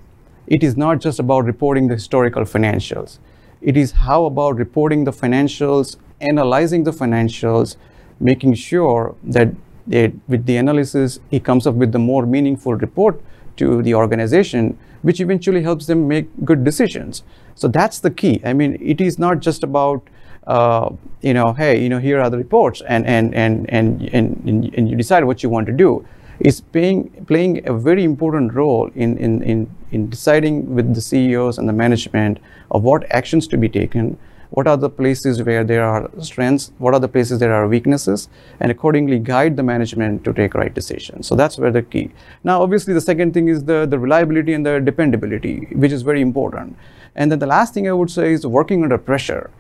It 0.47 0.63
is 0.63 0.77
not 0.77 1.01
just 1.01 1.19
about 1.19 1.45
reporting 1.45 1.89
the 1.89 1.95
historical 1.95 2.45
financials. 2.45 3.19
It 3.61 3.77
is 3.77 3.93
how 3.93 4.27
about 4.27 4.57
reporting 4.57 5.05
the 5.05 5.11
financials, 5.11 5.97
analyzing 6.21 6.85
the 6.85 6.93
financials, 6.93 7.77
making 8.21 8.55
sure 8.55 9.15
that 9.23 9.55
with 9.87 10.47
the 10.47 10.57
analysis, 10.57 11.21
he 11.31 11.39
comes 11.39 11.67
up 11.67 11.75
with 11.75 11.93
the 11.93 11.99
more 11.99 12.27
meaningful 12.27 12.75
report 12.75 13.21
to 13.57 13.83
the 13.83 13.95
organization, 13.95 14.79
which 15.03 15.21
eventually 15.21 15.63
helps 15.63 15.87
them 15.87 16.09
make 16.09 16.29
good 16.45 16.65
decisions. 16.65 17.23
So 17.55 17.69
that's 17.69 18.01
the 18.01 18.11
key. 18.11 18.41
I 18.45 18.53
mean, 18.53 18.79
it 18.81 19.01
is 19.01 19.19
not 19.19 19.41
just 19.41 19.63
about 19.63 20.03
uh, 20.47 20.91
you 21.23 21.35
know, 21.35 21.53
hey, 21.53 21.83
you 21.83 21.89
know, 21.89 21.99
here 21.99 22.21
are 22.21 22.31
the 22.31 22.37
reports, 22.39 22.81
and 22.87 23.05
and 23.07 23.35
and 23.35 23.69
and 23.69 24.03
and, 24.13 24.75
and 24.75 24.89
you 24.89 24.97
decide 24.97 25.25
what 25.25 25.43
you 25.43 25.49
want 25.49 25.67
to 25.67 25.73
do. 25.73 26.07
It's 26.39 26.61
playing 26.61 27.25
playing 27.27 27.67
a 27.69 27.73
very 27.73 28.05
important 28.05 28.55
role 28.55 28.91
in 28.95 29.17
in 29.19 29.43
in 29.43 29.69
in 29.91 30.09
deciding 30.09 30.75
with 30.75 30.95
the 30.95 31.01
CEOs 31.01 31.59
and 31.59 31.69
the 31.69 31.73
management 31.73 32.39
of 32.71 32.83
what 32.85 33.11
actions 33.11 33.49
to 33.49 33.57
be 33.57 33.69
taken. 33.69 34.19
What 34.57 34.67
are 34.67 34.79
the 34.79 34.89
places 34.89 35.43
where 35.43 35.65
there 35.65 35.85
are 35.85 36.09
strengths? 36.23 36.73
What 36.79 36.95
are 36.95 37.01
the 37.01 37.09
places 37.09 37.41
there 37.41 37.53
are 37.53 37.69
weaknesses? 37.69 38.31
And 38.59 38.71
accordingly 38.71 39.19
guide 39.19 39.55
the 39.55 39.63
management 39.63 40.25
to 40.25 40.33
take 40.33 40.55
right 40.55 40.73
decisions. 40.73 41.27
So 41.27 41.37
that's 41.37 41.59
where 41.59 41.71
the 41.71 41.83
key. 41.83 42.11
Now, 42.43 42.63
obviously, 42.63 42.95
the 42.95 43.03
second 43.03 43.35
thing 43.35 43.49
is 43.49 43.65
the, 43.65 43.85
the 43.85 43.99
reliability 43.99 44.55
and 44.55 44.65
the 44.65 44.81
dependability, 44.81 45.69
which 45.73 45.93
is 45.93 46.01
very 46.01 46.23
important. 46.23 46.75
And 47.17 47.31
then 47.31 47.39
the 47.39 47.47
last 47.47 47.75
thing 47.75 47.87
I 47.87 47.93
would 47.93 48.11
say 48.11 48.33
is 48.33 48.47
working 48.47 48.83
under 48.83 48.97
pressure. 48.97 49.51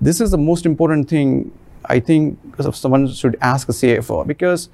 This 0.00 0.20
is 0.20 0.32
the 0.32 0.38
most 0.38 0.66
important 0.66 1.08
thing 1.08 1.52
I 1.84 2.00
think 2.00 2.36
someone 2.72 3.06
should 3.12 3.38
ask 3.40 3.68
a 3.68 3.72
CFO 3.72 4.26
because 4.26 4.68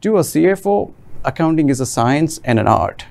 to 0.00 0.16
a 0.16 0.22
CFO, 0.22 0.92
accounting 1.24 1.68
is 1.68 1.78
a 1.78 1.86
science 1.86 2.40
and 2.42 2.58
an 2.58 2.66
art. 2.66 3.06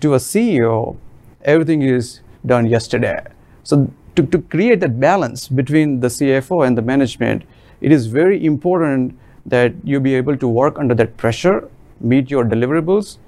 To 0.00 0.12
a 0.12 0.18
CEO, 0.18 0.98
everything 1.46 1.80
is 1.80 2.20
done 2.44 2.66
yesterday. 2.66 3.24
So 3.62 3.90
to, 4.16 4.22
to 4.26 4.38
create 4.42 4.80
that 4.80 5.00
balance 5.00 5.48
between 5.48 6.00
the 6.00 6.08
CFO 6.08 6.66
and 6.66 6.78
the 6.78 6.82
management, 6.82 7.42
it 7.80 7.92
is 7.92 8.06
very 8.06 8.44
important 8.44 9.18
that 9.46 9.72
you 9.84 10.00
be 10.00 10.14
able 10.14 10.36
to 10.36 10.48
work 10.48 10.78
under 10.78 10.94
that 10.94 11.16
pressure, 11.16 11.68
meet 12.00 12.30
your 12.30 12.44
deliverables, 12.44 13.18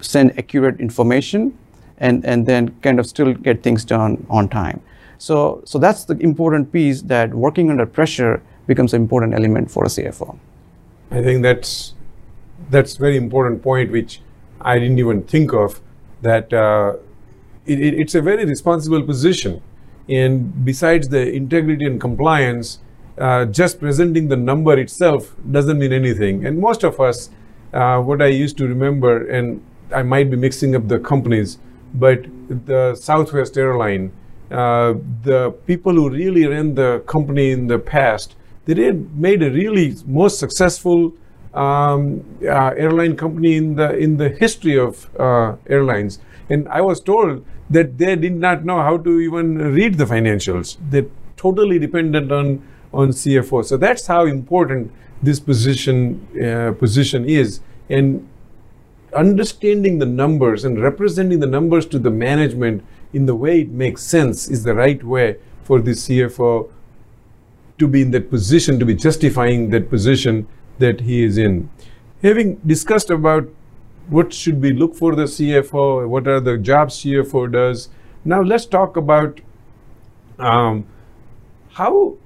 send 0.00 0.38
accurate 0.38 0.80
information, 0.80 1.56
and, 1.98 2.24
and 2.24 2.46
then 2.46 2.74
kind 2.80 2.98
of 2.98 3.06
still 3.06 3.34
get 3.34 3.62
things 3.62 3.84
done 3.84 4.26
on 4.30 4.48
time. 4.48 4.80
So, 5.18 5.62
so 5.66 5.78
that's 5.78 6.04
the 6.04 6.16
important 6.18 6.72
piece 6.72 7.02
that 7.02 7.34
working 7.34 7.70
under 7.70 7.84
pressure 7.84 8.42
becomes 8.66 8.94
an 8.94 9.02
important 9.02 9.34
element 9.34 9.70
for 9.70 9.84
a 9.84 9.88
CFO. 9.88 10.38
I 11.10 11.22
think 11.22 11.42
that's 11.42 11.94
that's 12.70 12.96
very 12.96 13.16
important 13.16 13.62
point 13.62 13.90
which 13.90 14.22
I 14.60 14.78
didn't 14.78 14.98
even 14.98 15.24
think 15.24 15.52
of. 15.52 15.80
That 16.22 16.52
uh, 16.52 16.94
it, 17.66 17.80
it, 17.80 17.94
it's 18.00 18.14
a 18.14 18.22
very 18.22 18.44
responsible 18.44 19.02
position, 19.02 19.60
and 20.08 20.64
besides 20.64 21.08
the 21.08 21.32
integrity 21.32 21.84
and 21.84 22.00
compliance, 22.00 22.78
uh, 23.18 23.44
just 23.44 23.78
presenting 23.78 24.28
the 24.28 24.36
number 24.36 24.78
itself 24.78 25.34
doesn't 25.50 25.78
mean 25.78 25.92
anything. 25.92 26.46
And 26.46 26.58
most 26.58 26.84
of 26.84 26.98
us, 27.00 27.30
uh, 27.72 28.00
what 28.00 28.22
I 28.22 28.26
used 28.26 28.56
to 28.58 28.66
remember, 28.66 29.28
and 29.28 29.62
I 29.94 30.02
might 30.02 30.30
be 30.30 30.36
mixing 30.36 30.74
up 30.74 30.88
the 30.88 30.98
companies, 30.98 31.58
but 31.94 32.24
the 32.48 32.94
Southwest 32.94 33.58
airline, 33.58 34.12
uh, 34.50 34.94
the 35.22 35.52
people 35.66 35.92
who 35.92 36.10
really 36.10 36.46
ran 36.46 36.74
the 36.74 37.02
company 37.06 37.50
in 37.50 37.66
the 37.66 37.78
past, 37.78 38.34
they 38.64 38.74
did 38.74 39.16
made 39.16 39.42
a 39.42 39.50
really 39.50 39.96
most 40.06 40.38
successful 40.38 41.12
um, 41.54 42.24
uh, 42.42 42.72
airline 42.76 43.16
company 43.16 43.56
in 43.56 43.74
the 43.74 43.96
in 43.96 44.16
the 44.16 44.28
history 44.28 44.78
of 44.78 45.08
uh, 45.18 45.56
airlines. 45.68 46.20
And 46.48 46.68
I 46.68 46.80
was 46.80 47.00
told 47.00 47.44
that 47.70 47.98
they 47.98 48.16
did 48.16 48.34
not 48.34 48.64
know 48.64 48.82
how 48.82 48.98
to 48.98 49.20
even 49.20 49.56
read 49.72 49.96
the 49.96 50.04
financials. 50.04 50.76
They're 50.90 51.06
totally 51.36 51.78
dependent 51.78 52.32
on 52.32 52.62
on 52.92 53.10
CFO. 53.10 53.64
So 53.64 53.76
that's 53.76 54.06
how 54.08 54.26
important 54.26 54.90
this 55.22 55.38
position 55.38 56.26
uh, 56.36 56.72
position 56.72 57.24
is. 57.24 57.60
And 57.88 58.28
understanding 59.14 59.98
the 59.98 60.06
numbers 60.06 60.64
and 60.64 60.80
representing 60.80 61.40
the 61.40 61.46
numbers 61.46 61.86
to 61.86 61.98
the 61.98 62.10
management 62.10 62.84
in 63.12 63.26
the 63.26 63.34
way 63.34 63.60
it 63.60 63.70
makes 63.70 64.02
sense 64.02 64.48
is 64.48 64.64
the 64.64 64.74
right 64.74 65.02
way 65.02 65.36
for 65.64 65.80
the 65.80 65.92
CFO 65.92 66.70
to 67.78 67.88
be 67.88 68.02
in 68.02 68.10
that 68.10 68.30
position, 68.30 68.78
to 68.78 68.84
be 68.84 68.94
justifying 68.94 69.70
that 69.70 69.88
position 69.88 70.46
that 70.78 71.00
he 71.00 71.24
is 71.24 71.38
in. 71.38 71.70
Having 72.22 72.56
discussed 72.66 73.10
about 73.10 73.48
what 74.10 74.32
should 74.32 74.60
we 74.60 74.72
look 74.72 74.96
for 74.96 75.14
the 75.14 75.24
CFO, 75.24 76.08
what 76.08 76.26
are 76.26 76.40
the 76.40 76.58
jobs 76.58 76.96
CFO 77.02 77.50
does, 77.52 77.88
now 78.24 78.42
let's 78.42 78.66
talk 78.66 78.96
about 78.96 79.40
um, 80.38 80.84
how, 81.70 82.16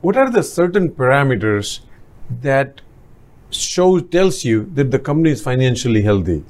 what 0.00 0.16
are 0.16 0.30
the 0.30 0.42
certain 0.42 0.90
parameters 0.90 1.80
that 2.42 2.80
shows 3.50 4.02
tells 4.10 4.44
you 4.44 4.70
that 4.74 4.90
the 4.90 4.98
company 4.98 5.30
is 5.30 5.40
financially 5.40 6.02
healthy? 6.02 6.44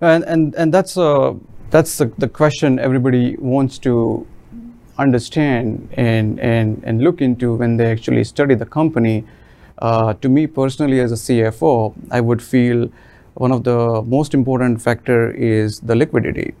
And 0.00 0.24
and 0.24 0.54
and 0.54 0.72
that's 0.72 0.96
a 0.96 1.36
that's 1.70 1.98
the, 1.98 2.06
the 2.16 2.28
question 2.28 2.78
everybody 2.78 3.36
wants 3.36 3.78
to 3.80 4.26
understand 4.98 5.90
and 5.92 6.40
and 6.40 6.82
and 6.84 7.02
look 7.02 7.20
into 7.20 7.54
when 7.54 7.76
they 7.76 7.90
actually 7.90 8.24
study 8.24 8.54
the 8.54 8.66
company. 8.66 9.24
Uh, 9.78 10.12
to 10.12 10.28
me 10.28 10.46
personally 10.46 11.00
as 11.00 11.10
a 11.10 11.14
cfo 11.14 11.94
i 12.10 12.20
would 12.20 12.42
feel 12.42 12.90
one 13.34 13.52
of 13.52 13.64
the 13.64 14.02
most 14.02 14.34
important 14.34 14.82
factor 14.82 15.30
is 15.30 15.80
the 15.80 15.94
liquidity. 15.94 16.54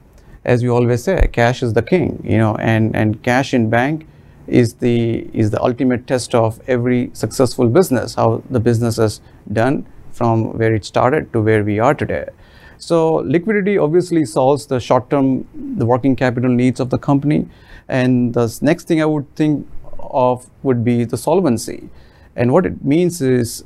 As 0.44 0.62
we 0.62 0.70
always 0.70 1.04
say 1.04 1.28
cash 1.32 1.62
is 1.62 1.74
the 1.74 1.82
king 1.82 2.22
you 2.24 2.38
know 2.38 2.56
and 2.56 2.96
and 2.96 3.22
cash 3.22 3.52
in 3.52 3.68
bank 3.68 4.06
is 4.46 4.74
the 4.74 5.28
is 5.34 5.50
the 5.50 5.62
ultimate 5.62 6.06
test 6.06 6.34
of 6.34 6.60
every 6.66 7.10
successful 7.12 7.68
business 7.68 8.14
how 8.14 8.42
the 8.50 8.58
business 8.58 8.98
is 8.98 9.20
done 9.52 9.86
from 10.12 10.56
where 10.58 10.74
it 10.74 10.84
started 10.84 11.32
to 11.32 11.42
where 11.42 11.62
we 11.62 11.78
are 11.78 11.94
today. 11.94 12.26
So 12.78 13.16
liquidity 13.16 13.76
obviously 13.76 14.24
solves 14.24 14.66
the 14.66 14.80
short 14.80 15.10
term 15.10 15.46
the 15.76 15.84
working 15.84 16.16
capital 16.16 16.50
needs 16.50 16.80
of 16.80 16.88
the 16.88 16.98
company. 16.98 17.46
And 17.88 18.32
the 18.32 18.58
next 18.62 18.88
thing 18.88 19.02
i 19.02 19.04
would 19.04 19.34
think 19.36 19.66
of 19.98 20.48
would 20.62 20.82
be 20.84 21.04
the 21.04 21.18
solvency. 21.18 21.90
And 22.36 22.52
what 22.52 22.64
it 22.64 22.82
means 22.82 23.20
is 23.20 23.64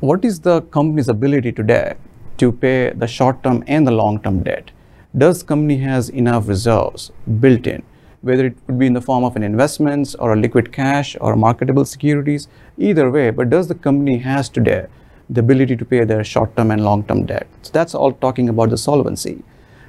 what 0.00 0.24
is 0.24 0.40
the 0.40 0.62
company's 0.62 1.08
ability 1.08 1.52
today 1.52 1.94
to 2.38 2.50
pay 2.52 2.90
the 2.90 3.06
short 3.06 3.42
term 3.42 3.62
and 3.66 3.86
the 3.86 3.96
long 4.02 4.20
term 4.22 4.42
debt 4.42 4.70
does 5.16 5.42
company 5.42 5.78
has 5.78 6.08
enough 6.10 6.48
reserves 6.48 7.10
built 7.40 7.66
in 7.66 7.82
whether 8.20 8.46
it 8.46 8.56
would 8.66 8.78
be 8.78 8.86
in 8.86 8.92
the 8.94 9.00
form 9.00 9.24
of 9.24 9.36
an 9.36 9.42
investments 9.42 10.14
or 10.16 10.32
a 10.32 10.36
liquid 10.36 10.72
cash 10.72 11.16
or 11.20 11.36
marketable 11.36 11.84
securities, 11.84 12.48
either 12.76 13.10
way, 13.10 13.30
but 13.30 13.50
does 13.50 13.68
the 13.68 13.74
company 13.74 14.18
has 14.18 14.48
today 14.48 14.86
the 15.30 15.40
ability 15.40 15.76
to 15.76 15.84
pay 15.84 16.04
their 16.04 16.24
short-term 16.24 16.70
and 16.70 16.84
long-term 16.84 17.26
debt? 17.26 17.46
So 17.62 17.70
that's 17.72 17.94
all 17.94 18.12
talking 18.12 18.48
about 18.48 18.70
the 18.70 18.78
solvency. 18.78 19.44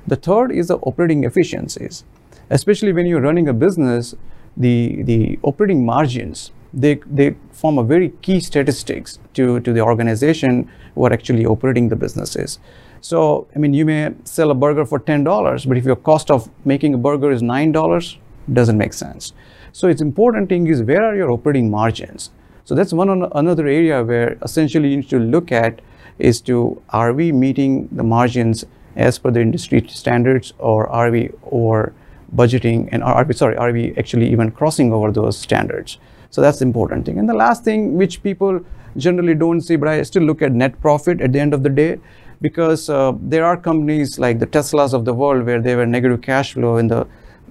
The 0.06 0.16
third 0.16 0.52
is 0.52 0.68
the 0.68 0.78
operating 0.78 1.24
efficiencies. 1.24 2.04
Especially 2.50 2.94
when 2.94 3.06
you're 3.06 3.22
running 3.22 3.48
a 3.48 3.54
business, 3.54 4.16
the, 4.56 5.04
the 5.04 5.40
operating 5.44 5.86
margins, 5.86 6.52
they, 6.74 6.96
they 7.06 7.36
form 7.52 7.78
a 7.78 7.84
very 7.84 8.10
key 8.22 8.40
statistics 8.40 9.20
to, 9.34 9.60
to 9.62 9.74
the 9.74 9.82
organization 9.82 10.70
who 10.96 11.06
are 11.06 11.14
actually 11.14 11.46
operating 11.46 11.90
the 11.90 11.96
businesses. 11.96 12.60
So, 13.02 13.48
I 13.56 13.60
mean, 13.60 13.74
you 13.74 13.86
may 13.86 14.14
sell 14.26 14.52
a 14.52 14.56
burger 14.56 14.86
for 14.86 15.00
$10, 15.00 15.68
but 15.68 15.78
if 15.78 15.86
your 15.86 15.96
cost 15.96 16.30
of 16.30 16.50
making 16.66 16.94
a 16.94 16.98
burger 16.98 17.32
is 17.32 17.42
$9, 17.42 18.18
doesn't 18.52 18.78
make 18.78 18.94
sense. 18.94 19.34
So 19.72 19.88
it's 19.88 20.02
important 20.02 20.50
thing 20.50 20.68
is 20.68 20.82
where 20.82 21.04
are 21.04 21.16
your 21.16 21.32
operating 21.32 21.70
margins? 21.70 22.32
So 22.66 22.76
that's 22.76 22.94
one 22.94 23.10
another 23.10 23.68
area 23.68 24.04
where 24.04 24.38
essentially 24.44 24.90
you 24.90 24.98
need 24.98 25.10
to 25.10 25.20
look 25.20 25.52
at 25.52 25.82
is 26.18 26.42
to 26.42 26.82
are 26.90 27.14
we 27.14 27.32
meeting 27.32 27.88
the 27.92 28.04
margins 28.04 28.66
as 28.96 29.18
per 29.18 29.32
the 29.32 29.42
industry 29.42 29.86
standards 29.88 30.54
or 30.60 30.88
are 30.88 31.10
we 31.10 31.32
over 31.52 31.94
budgeting 32.36 32.90
and 32.92 33.02
are 33.02 33.24
we 33.24 33.34
sorry 33.34 33.56
are 33.56 33.72
we 33.72 33.94
actually 33.98 34.30
even 34.30 34.52
crossing 34.52 34.94
over 34.94 35.12
those 35.12 35.38
standards 35.38 35.98
so 36.30 36.42
that's 36.42 36.60
the 36.60 36.66
important 36.66 37.06
thing 37.06 37.20
and 37.20 37.28
the 37.28 37.34
last 37.34 37.64
thing 37.64 37.96
which 37.96 38.22
people 38.24 38.60
generally 38.98 39.36
don't 39.36 39.62
see 39.62 39.76
but 39.76 39.88
i 39.88 40.02
still 40.02 40.24
look 40.24 40.42
at 40.42 40.52
net 40.52 40.80
profit 40.82 41.22
at 41.22 41.34
the 41.34 41.40
end 41.40 41.54
of 41.54 41.64
the 41.64 41.70
day 41.70 42.00
because 42.42 42.90
uh, 42.90 43.14
there 43.22 43.46
are 43.46 43.58
companies 43.58 44.18
like 44.18 44.40
the 44.40 44.48
Teslas 44.48 44.94
of 44.94 45.06
the 45.06 45.14
world 45.14 45.46
where 45.46 45.62
they 45.62 45.76
were 45.76 45.86
negative 45.86 46.22
cash 46.22 46.54
flow 46.54 46.78
in 46.78 46.88
the 46.88 47.08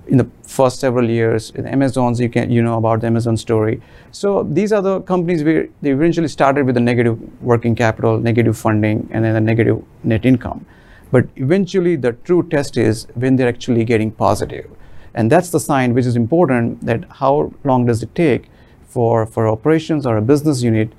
in 0.06 0.16
the 0.16 0.26
first 0.42 0.80
several 0.80 1.10
years. 1.10 1.50
In 1.50 1.66
Amazon's, 1.66 2.18
you 2.18 2.30
can 2.30 2.50
you 2.50 2.62
know 2.62 2.78
about 2.78 3.02
the 3.02 3.06
Amazon 3.06 3.36
story. 3.36 3.82
So 4.10 4.42
these 4.42 4.72
are 4.72 4.80
the 4.80 5.02
companies 5.02 5.44
where 5.44 5.68
they 5.82 5.90
eventually 5.90 6.28
started 6.28 6.64
with 6.64 6.78
a 6.78 6.80
negative 6.80 7.18
working 7.42 7.74
capital, 7.74 8.18
negative 8.18 8.56
funding, 8.56 9.08
and 9.10 9.24
then 9.24 9.36
a 9.36 9.40
negative 9.40 9.84
net 10.04 10.24
income. 10.24 10.64
But 11.10 11.26
eventually, 11.36 11.96
the 11.96 12.12
true 12.12 12.48
test 12.48 12.76
is 12.78 13.06
when 13.14 13.36
they're 13.36 13.48
actually 13.48 13.84
getting 13.84 14.10
positive. 14.10 14.64
positive, 14.64 14.76
and 15.14 15.30
that's 15.30 15.50
the 15.50 15.60
sign 15.60 15.94
which 15.94 16.06
is 16.06 16.16
important. 16.16 16.84
That 16.86 17.04
how 17.10 17.52
long 17.64 17.84
does 17.84 18.02
it 18.02 18.14
take 18.14 18.48
for 18.88 19.26
for 19.26 19.48
operations 19.48 20.06
or 20.06 20.16
a 20.16 20.22
business 20.22 20.62
unit 20.62 20.92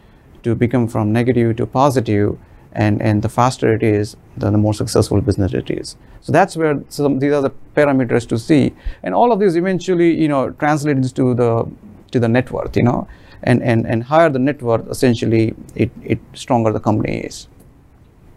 to 0.44 0.56
become 0.56 0.88
from 0.88 1.12
negative 1.12 1.56
to 1.58 1.66
positive 1.66 2.38
and 2.74 3.02
and 3.02 3.22
the 3.24 3.30
faster 3.30 3.74
it 3.74 3.84
is 3.84 4.16
the, 4.38 4.52
the 4.52 4.58
more 4.58 4.74
successful 4.74 5.20
business 5.22 5.54
it 5.54 5.70
is. 5.72 5.96
So 6.22 6.32
that's 6.32 6.56
where 6.56 6.84
some 6.90 7.20
these 7.20 7.34
are 7.34 7.42
the 7.42 7.52
parameters 7.76 8.28
to 8.30 8.38
see. 8.38 8.74
And 9.04 9.16
all 9.16 9.32
of 9.32 9.40
these 9.40 9.56
eventually 9.56 10.12
you 10.22 10.28
know 10.28 10.52
translates 10.52 11.12
to 11.14 11.34
the 11.34 11.70
to 12.12 12.20
the 12.20 12.28
net 12.28 12.52
worth 12.52 12.78
you 12.78 12.84
know 12.84 13.08
and 13.44 13.64
and 13.64 13.88
and 13.88 14.04
higher 14.04 14.30
the 14.30 14.40
net 14.40 14.62
worth 14.62 14.88
essentially 14.90 15.56
it 15.76 15.92
it 16.04 16.20
stronger 16.34 16.72
the 16.72 16.80
company 16.80 17.20
is. 17.22 17.48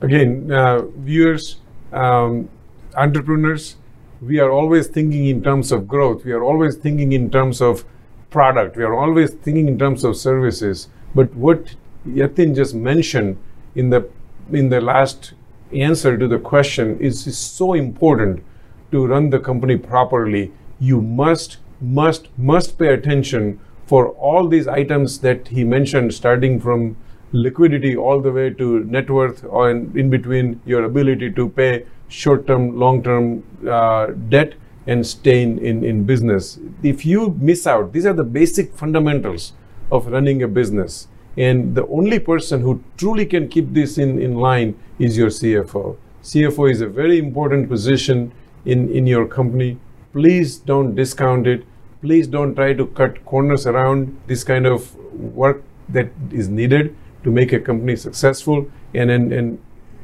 Again 0.01 0.51
uh, 0.51 0.83
viewers 0.97 1.57
um, 1.93 2.49
entrepreneurs 2.97 3.77
we 4.23 4.39
are 4.39 4.51
always 4.51 4.87
thinking 4.87 5.27
in 5.27 5.43
terms 5.43 5.73
of 5.73 5.89
growth. 5.89 6.25
We 6.25 6.31
are 6.31 6.45
always 6.45 6.77
thinking 6.77 7.13
in 7.13 7.29
terms 7.29 7.61
of 7.61 7.85
product 8.33 8.77
we 8.77 8.85
are 8.85 8.95
always 8.95 9.31
thinking 9.47 9.69
in 9.69 9.79
terms 9.79 10.05
of 10.05 10.17
services 10.17 10.89
but 11.15 11.33
what 11.35 11.75
yatin 12.07 12.55
just 12.55 12.75
mentioned 12.75 13.39
in 13.75 13.91
the 13.91 14.09
in 14.51 14.69
the 14.69 14.81
last 14.81 15.33
answer 15.73 16.17
to 16.17 16.29
the 16.29 16.39
question 16.39 16.99
is, 17.01 17.27
is 17.27 17.39
so 17.39 17.75
important 17.75 18.43
to 18.91 19.07
run 19.07 19.31
the 19.31 19.39
company 19.39 19.77
properly. 19.77 20.53
You 20.79 21.01
must, 21.01 21.59
must, 21.81 22.29
must 22.37 22.79
pay 22.79 22.93
attention 22.93 23.61
for 23.87 24.09
all 24.11 24.49
these 24.49 24.69
items 24.69 25.21
that 25.21 25.49
he 25.49 25.65
mentioned, 25.65 26.15
starting 26.15 26.61
from 26.61 26.97
liquidity 27.33 27.97
all 27.97 28.21
the 28.21 28.31
way 28.31 28.51
to 28.51 28.85
net 28.85 29.09
worth, 29.11 29.45
or 29.45 29.71
in, 29.71 29.99
in 29.99 30.11
between 30.11 30.61
your 30.67 30.85
ability 30.85 31.33
to 31.33 31.49
pay 31.49 31.87
short 32.09 32.47
term, 32.47 32.79
long 32.79 33.03
term 33.03 33.43
uh, 33.69 34.07
debt 34.29 34.55
and 34.87 35.07
stay 35.07 35.43
in, 35.43 35.59
in, 35.59 35.85
in 35.85 36.05
business. 36.05 36.59
If 36.83 37.07
you 37.07 37.37
miss 37.41 37.67
out, 37.67 37.93
these 37.93 38.07
are 38.07 38.13
the 38.13 38.25
basic 38.25 38.75
fundamentals 38.75 39.53
of 39.91 40.07
running 40.07 40.43
a 40.43 40.49
business. 40.49 41.09
And 41.37 41.75
the 41.75 41.87
only 41.87 42.19
person 42.19 42.61
who 42.61 42.83
truly 42.97 43.27
can 43.27 43.49
keep 43.49 43.73
this 43.73 43.99
in, 43.99 44.21
in 44.21 44.35
line 44.37 44.79
is 44.99 45.17
your 45.17 45.29
CFO. 45.29 45.97
CFO 46.23 46.71
is 46.71 46.81
a 46.81 46.89
very 46.89 47.19
important 47.19 47.69
position 47.69 48.33
in, 48.65 48.91
in 48.91 49.07
your 49.07 49.27
company. 49.27 49.79
Please 50.13 50.59
don't 50.59 50.95
discount 50.95 51.47
it. 51.47 51.65
Please 52.01 52.27
don't 52.27 52.55
try 52.55 52.73
to 52.75 52.87
cut 52.87 53.25
corners 53.25 53.67
around 53.67 54.21
this 54.27 54.45
kind 54.45 54.67
of 54.67 54.95
work 55.15 55.63
that 55.89 56.11
is 56.31 56.49
needed 56.49 56.95
to 57.25 57.31
make 57.31 57.53
a 57.53 57.61
company 57.61 57.97
successful. 57.97 58.71
And, 58.95 59.11
and, 59.11 59.33
and 59.33 59.59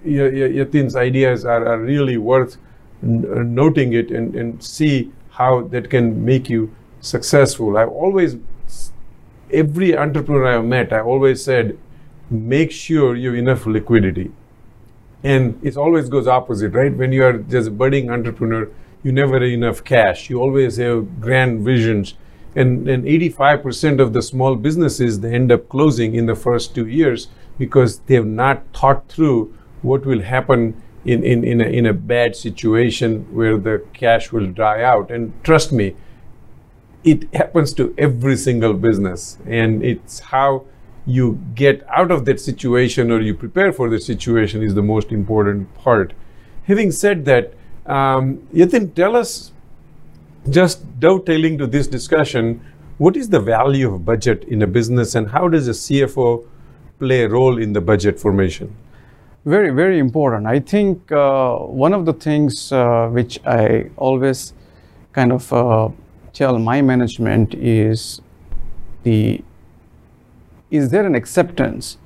Yatin's 0.05 0.97
ideas 0.97 1.45
are, 1.45 1.67
are 1.67 1.79
really 1.79 2.17
worth 2.17 2.57
Uh, 3.01 3.43
noting 3.45 3.93
it 3.93 4.11
and, 4.11 4.35
and 4.35 4.63
see 4.63 5.13
how 5.31 5.63
that 5.69 5.89
can 5.89 6.25
make 6.25 6.51
you 6.51 6.75
successful. 7.01 7.77
I've 7.79 7.91
always 7.91 8.37
every 9.53 9.97
entrepreneur 9.97 10.59
I've 10.59 10.65
met, 10.65 10.93
I 10.93 11.01
always 11.01 11.43
said, 11.43 11.79
make 12.29 12.73
sure 12.73 13.15
you 13.15 13.31
have 13.31 13.39
enough 13.39 13.67
liquidity. 13.67 14.33
And 15.23 15.59
it 15.63 15.77
always 15.77 16.09
goes 16.09 16.27
opposite, 16.27 16.73
right? 16.73 16.95
When 16.95 17.13
you 17.13 17.25
are 17.25 17.35
just 17.35 17.69
a 17.69 17.71
budding 17.71 18.11
entrepreneur, 18.11 18.69
you 19.03 19.13
never 19.13 19.35
have 19.35 19.49
enough 19.49 19.85
cash. 19.85 20.29
You 20.29 20.41
always 20.41 20.77
have 20.77 21.21
grand 21.21 21.65
visions. 21.65 22.15
And, 22.55 22.89
and 22.89 23.05
85% 23.05 24.01
of 24.01 24.13
the 24.13 24.23
small 24.23 24.57
businesses, 24.57 25.21
they 25.21 25.35
end 25.35 25.53
up 25.53 25.69
closing 25.69 26.15
in 26.15 26.27
the 26.27 26.35
first 26.35 26.75
two 26.75 26.87
years 26.87 27.29
because 27.59 28.01
they 28.01 28.15
have 28.15 28.27
not 28.27 28.65
thought 28.75 29.09
through 29.09 29.55
what 29.83 30.05
will 30.05 30.23
happen 30.23 30.81
in, 31.05 31.23
in, 31.25 31.45
in, 31.45 31.61
a, 31.61 31.65
in 31.65 31.87
a 31.87 31.93
bad 31.93 32.37
situation 32.37 33.35
where 33.35 33.57
the 33.57 33.85
cash 33.93 34.33
will 34.33 34.47
dry 34.47 34.83
out. 34.83 35.11
And 35.11 35.33
trust 35.45 35.73
me, 35.73 35.97
it 37.05 37.33
happens 37.35 37.73
to 37.75 37.95
every 37.97 38.37
single 38.37 38.75
business. 38.75 39.39
And 39.47 39.85
it's 39.85 40.21
how 40.21 40.65
you 41.07 41.41
get 41.55 41.87
out 41.89 42.11
of 42.11 42.25
that 42.27 42.41
situation 42.41 43.11
or 43.11 43.21
you 43.21 43.35
prepare 43.35 43.73
for 43.73 43.89
the 43.89 43.99
situation 43.99 44.63
is 44.63 44.75
the 44.75 44.83
most 44.83 45.11
important 45.11 45.75
part. 45.75 46.13
Having 46.65 46.93
said 46.93 47.25
that 47.25 47.55
um, 47.87 48.39
Yatin, 48.53 48.95
tell 48.95 49.17
us 49.17 49.53
just 50.51 51.01
dovetailing 51.01 51.57
to 51.59 51.67
this 51.67 51.87
discussion 51.87 52.61
what 52.99 53.17
is 53.17 53.31
the 53.31 53.41
value 53.41 53.93
of 53.93 54.05
budget 54.05 54.45
in 54.45 54.61
a 54.63 54.67
business 54.67 55.15
and 55.15 55.31
how 55.31 55.49
does 55.49 55.69
a 55.69 55.73
cfo 55.73 56.47
play 56.99 57.23
a 57.23 57.29
role 57.29 57.59
in 57.59 57.73
the 57.73 57.81
budget 57.81 58.19
formation 58.19 58.75
very 59.49 59.71
very 59.71 59.99
important. 59.99 60.47
I 60.47 60.61
think 60.61 61.11
uh, 61.11 61.57
one 61.57 61.95
of 61.95 62.05
the 62.05 62.13
things 62.13 62.71
uh, 62.71 63.09
which 63.09 63.41
i 63.47 63.91
always 63.97 64.53
kind 65.13 65.33
of 65.33 65.53
uh, 65.53 65.89
tell 66.33 66.59
my 66.59 66.83
management 66.83 67.55
is 67.55 68.21
the 69.05 69.43
is 70.71 70.91
there 70.91 71.07
an 71.07 71.15
acceptance 71.15 71.97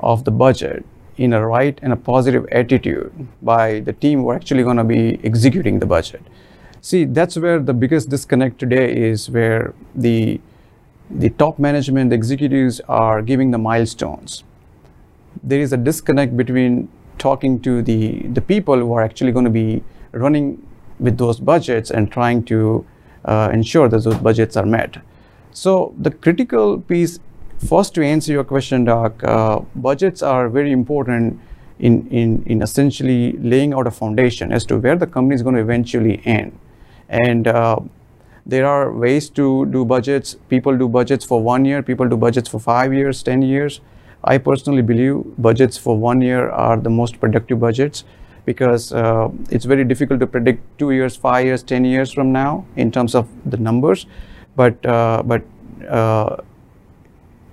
of 0.00 0.24
the 0.24 0.30
budget 0.30 0.84
in 1.16 1.32
a 1.32 1.46
right 1.46 1.78
and 1.80 1.92
a 1.92 1.96
positive 1.96 2.46
attitude 2.52 3.28
by 3.40 3.80
the 3.80 3.92
team 3.92 4.20
who 4.20 4.28
are 4.28 4.34
actually 4.34 4.62
going 4.62 4.76
to 4.76 4.84
be 4.84 5.18
executing 5.24 5.78
the 5.78 5.86
budget? 5.86 6.22
See 6.82 7.04
that's 7.04 7.38
where 7.38 7.60
the 7.60 7.72
biggest 7.72 8.10
disconnect 8.10 8.58
today 8.58 8.94
is 9.10 9.30
where 9.30 9.72
the 9.94 10.40
the 11.10 11.30
top 11.30 11.58
management 11.58 12.10
the 12.10 12.16
executives 12.16 12.80
are 12.88 13.22
giving 13.22 13.50
the 13.52 13.58
milestones 13.58 14.44
there 15.44 15.60
is 15.60 15.72
a 15.72 15.76
disconnect 15.76 16.36
between 16.36 16.88
talking 17.18 17.60
to 17.60 17.82
the 17.82 18.00
the 18.38 18.40
people 18.40 18.78
who 18.78 18.92
are 18.94 19.02
actually 19.02 19.32
going 19.32 19.44
to 19.44 19.50
be 19.50 19.82
running 20.12 20.46
with 20.98 21.18
those 21.18 21.40
budgets 21.40 21.90
and 21.90 22.10
trying 22.10 22.42
to 22.44 22.84
uh, 23.24 23.50
ensure 23.52 23.88
that 23.88 24.02
those 24.04 24.16
budgets 24.16 24.56
are 24.56 24.66
met. 24.66 24.96
So 25.52 25.94
the 25.98 26.10
critical 26.10 26.80
piece, 26.80 27.18
first 27.68 27.94
to 27.94 28.04
answer 28.04 28.32
your 28.32 28.44
question, 28.44 28.84
Doc, 28.84 29.22
uh, 29.24 29.60
budgets 29.74 30.22
are 30.22 30.48
very 30.48 30.72
important 30.72 31.40
in, 31.78 32.08
in, 32.08 32.42
in 32.46 32.62
essentially 32.62 33.32
laying 33.32 33.74
out 33.74 33.86
a 33.86 33.90
foundation 33.90 34.52
as 34.52 34.64
to 34.66 34.78
where 34.78 34.96
the 34.96 35.06
company 35.06 35.34
is 35.34 35.42
going 35.42 35.54
to 35.54 35.60
eventually 35.60 36.20
end. 36.24 36.58
And 37.08 37.46
uh, 37.46 37.80
there 38.46 38.66
are 38.66 38.92
ways 38.92 39.30
to 39.30 39.66
do 39.66 39.84
budgets. 39.84 40.36
People 40.48 40.76
do 40.76 40.88
budgets 40.88 41.24
for 41.24 41.42
one 41.42 41.64
year, 41.64 41.82
people 41.82 42.08
do 42.08 42.16
budgets 42.16 42.48
for 42.48 42.58
five 42.58 42.92
years, 42.92 43.22
10 43.22 43.42
years. 43.42 43.80
I 44.24 44.38
personally 44.38 44.82
believe 44.82 45.22
budgets 45.38 45.76
for 45.76 45.96
one 45.96 46.20
year 46.20 46.50
are 46.50 46.76
the 46.76 46.90
most 46.90 47.20
productive 47.20 47.60
budgets 47.60 48.04
because 48.44 48.92
uh, 48.92 49.28
it's 49.50 49.64
very 49.64 49.84
difficult 49.84 50.20
to 50.20 50.26
predict 50.26 50.62
two 50.78 50.90
years, 50.90 51.16
five 51.16 51.46
years, 51.46 51.62
ten 51.62 51.84
years 51.84 52.12
from 52.12 52.32
now 52.32 52.66
in 52.76 52.90
terms 52.90 53.14
of 53.14 53.28
the 53.50 53.56
numbers. 53.56 54.06
But 54.56 54.84
uh, 54.86 55.22
but 55.24 55.42
uh, 55.88 56.36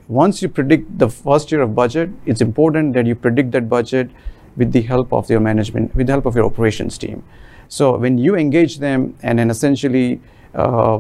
once 0.08 0.42
you 0.42 0.50
predict 0.50 0.98
the 1.00 1.10
first 1.10 1.52
year 1.52 1.62
of 1.62 1.74
budget, 1.76 2.10
it's 2.26 2.42
important 2.42 2.94
that 2.94 3.06
you 3.06 3.16
predict 3.16 3.52
that 3.52 3.70
budget 3.70 4.10
with 4.58 4.72
the 4.72 4.82
help 4.82 5.14
of 5.14 5.30
your 5.30 5.40
management, 5.40 5.96
with 5.96 6.08
the 6.08 6.14
help 6.14 6.26
of 6.26 6.36
your 6.36 6.46
operations 6.46 6.98
team. 6.98 7.24
So 7.70 7.98
when 7.98 8.18
you 8.18 8.36
engage 8.36 8.80
them 8.80 9.16
and 9.24 9.40
then 9.40 9.50
essentially 9.50 10.20
uh, 10.54 11.00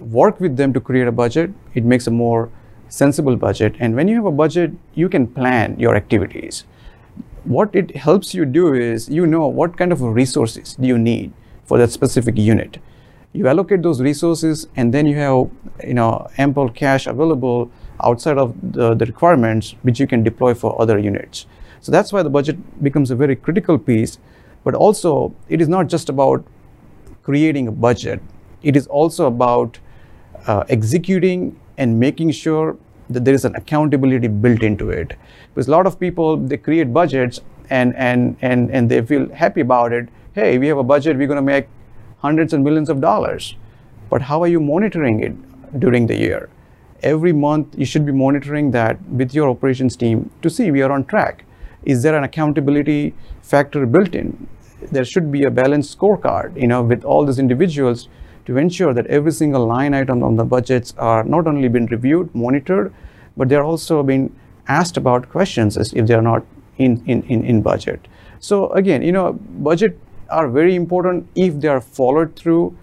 work 0.00 0.40
with 0.40 0.56
them 0.56 0.72
to 0.72 0.80
create 0.80 1.08
a 1.08 1.12
budget. 1.12 1.50
It 1.74 1.84
makes 1.84 2.06
a 2.06 2.10
more 2.10 2.50
sensible 2.88 3.36
budget. 3.36 3.74
And 3.78 3.94
when 3.94 4.08
you 4.08 4.16
have 4.16 4.24
a 4.26 4.30
budget, 4.30 4.72
you 4.94 5.08
can 5.08 5.26
plan 5.26 5.78
your 5.78 5.94
activities. 5.96 6.64
What 7.44 7.74
it 7.74 7.96
helps 7.96 8.34
you 8.34 8.44
do 8.44 8.74
is 8.74 9.08
you 9.08 9.26
know 9.26 9.46
what 9.46 9.76
kind 9.76 9.92
of 9.92 10.02
resources 10.02 10.74
do 10.74 10.86
you 10.86 10.98
need 10.98 11.32
for 11.64 11.78
that 11.78 11.90
specific 11.90 12.36
unit. 12.36 12.78
You 13.32 13.46
allocate 13.46 13.82
those 13.82 14.00
resources, 14.00 14.68
and 14.76 14.92
then 14.92 15.06
you 15.06 15.16
have 15.16 15.50
you 15.86 15.94
know 15.94 16.28
ample 16.38 16.68
cash 16.70 17.06
available 17.06 17.70
outside 18.02 18.38
of 18.38 18.54
the, 18.72 18.94
the 18.94 19.06
requirements, 19.06 19.74
which 19.82 20.00
you 20.00 20.06
can 20.06 20.22
deploy 20.22 20.54
for 20.54 20.80
other 20.80 20.98
units. 20.98 21.46
So 21.80 21.92
that's 21.92 22.12
why 22.12 22.22
the 22.22 22.30
budget 22.30 22.82
becomes 22.82 23.10
a 23.10 23.16
very 23.16 23.36
critical 23.36 23.78
piece. 23.78 24.18
But 24.64 24.74
also, 24.74 25.34
it 25.48 25.60
is 25.60 25.68
not 25.68 25.88
just 25.88 26.08
about 26.08 26.44
creating 27.22 27.68
a 27.68 27.72
budget. 27.72 28.20
It 28.62 28.76
is 28.76 28.86
also 28.86 29.26
about 29.26 29.78
uh, 30.46 30.64
executing 30.68 31.58
and 31.78 31.98
making 31.98 32.32
sure 32.32 32.76
that 33.08 33.24
there 33.24 33.34
is 33.34 33.44
an 33.44 33.54
accountability 33.54 34.28
built 34.28 34.62
into 34.62 34.90
it. 34.90 35.14
Because 35.54 35.68
a 35.68 35.70
lot 35.70 35.86
of 35.86 35.98
people 35.98 36.36
they 36.36 36.58
create 36.58 36.92
budgets 36.92 37.40
and 37.70 37.94
and 37.96 38.36
and 38.42 38.70
and 38.70 38.90
they 38.90 39.00
feel 39.00 39.28
happy 39.32 39.62
about 39.62 39.92
it. 39.92 40.08
Hey, 40.34 40.58
we 40.58 40.68
have 40.68 40.78
a 40.78 40.82
budget. 40.82 41.16
We're 41.16 41.26
going 41.26 41.44
to 41.44 41.50
make 41.54 41.68
hundreds 42.18 42.52
and 42.52 42.62
millions 42.62 42.90
of 42.90 43.00
dollars. 43.00 43.56
But 44.10 44.22
how 44.22 44.42
are 44.42 44.48
you 44.48 44.60
monitoring 44.60 45.20
it 45.22 45.80
during 45.80 46.06
the 46.06 46.16
year? 46.16 46.48
Every 47.02 47.32
month, 47.32 47.78
you 47.78 47.84
should 47.84 48.04
be 48.04 48.12
monitoring 48.12 48.70
that 48.72 49.00
with 49.08 49.34
your 49.34 49.48
operations 49.48 49.96
team 49.96 50.30
to 50.42 50.50
see 50.50 50.70
we 50.70 50.82
are 50.82 50.90
on 50.90 51.04
track. 51.04 51.44
Is 51.84 52.02
there 52.02 52.16
an 52.16 52.24
accountability 52.24 53.14
factor 53.42 53.86
built 53.86 54.14
in? 54.14 54.48
There 54.92 55.04
should 55.04 55.30
be 55.30 55.44
a 55.44 55.50
balanced 55.50 55.96
scorecard, 55.96 56.60
you 56.60 56.66
know, 56.66 56.82
with 56.82 57.04
all 57.04 57.24
these 57.24 57.38
individuals 57.38 58.08
to 58.48 58.56
ensure 58.56 58.94
that 58.94 59.06
every 59.08 59.30
single 59.30 59.66
line 59.66 59.92
item 59.92 60.22
on 60.22 60.36
the 60.36 60.44
budgets 60.44 60.94
are 60.96 61.22
not 61.22 61.46
only 61.46 61.68
been 61.68 61.84
reviewed, 61.86 62.34
monitored, 62.34 62.94
but 63.36 63.50
they're 63.50 63.62
also 63.62 64.02
being 64.02 64.34
asked 64.68 64.96
about 64.96 65.28
questions 65.28 65.76
as 65.76 65.92
if 65.92 66.06
they're 66.06 66.22
not 66.22 66.42
in, 66.78 67.04
in, 67.06 67.22
in, 67.24 67.44
in 67.44 67.60
budget. 67.60 68.08
So 68.40 68.70
again, 68.70 69.02
you 69.02 69.12
know, 69.12 69.34
budget 69.34 69.98
are 70.30 70.48
very 70.48 70.74
important 70.74 71.28
if 71.36 71.60
they 71.60 71.68
are 71.68 71.82
followed 71.82 72.36
through 72.36 72.74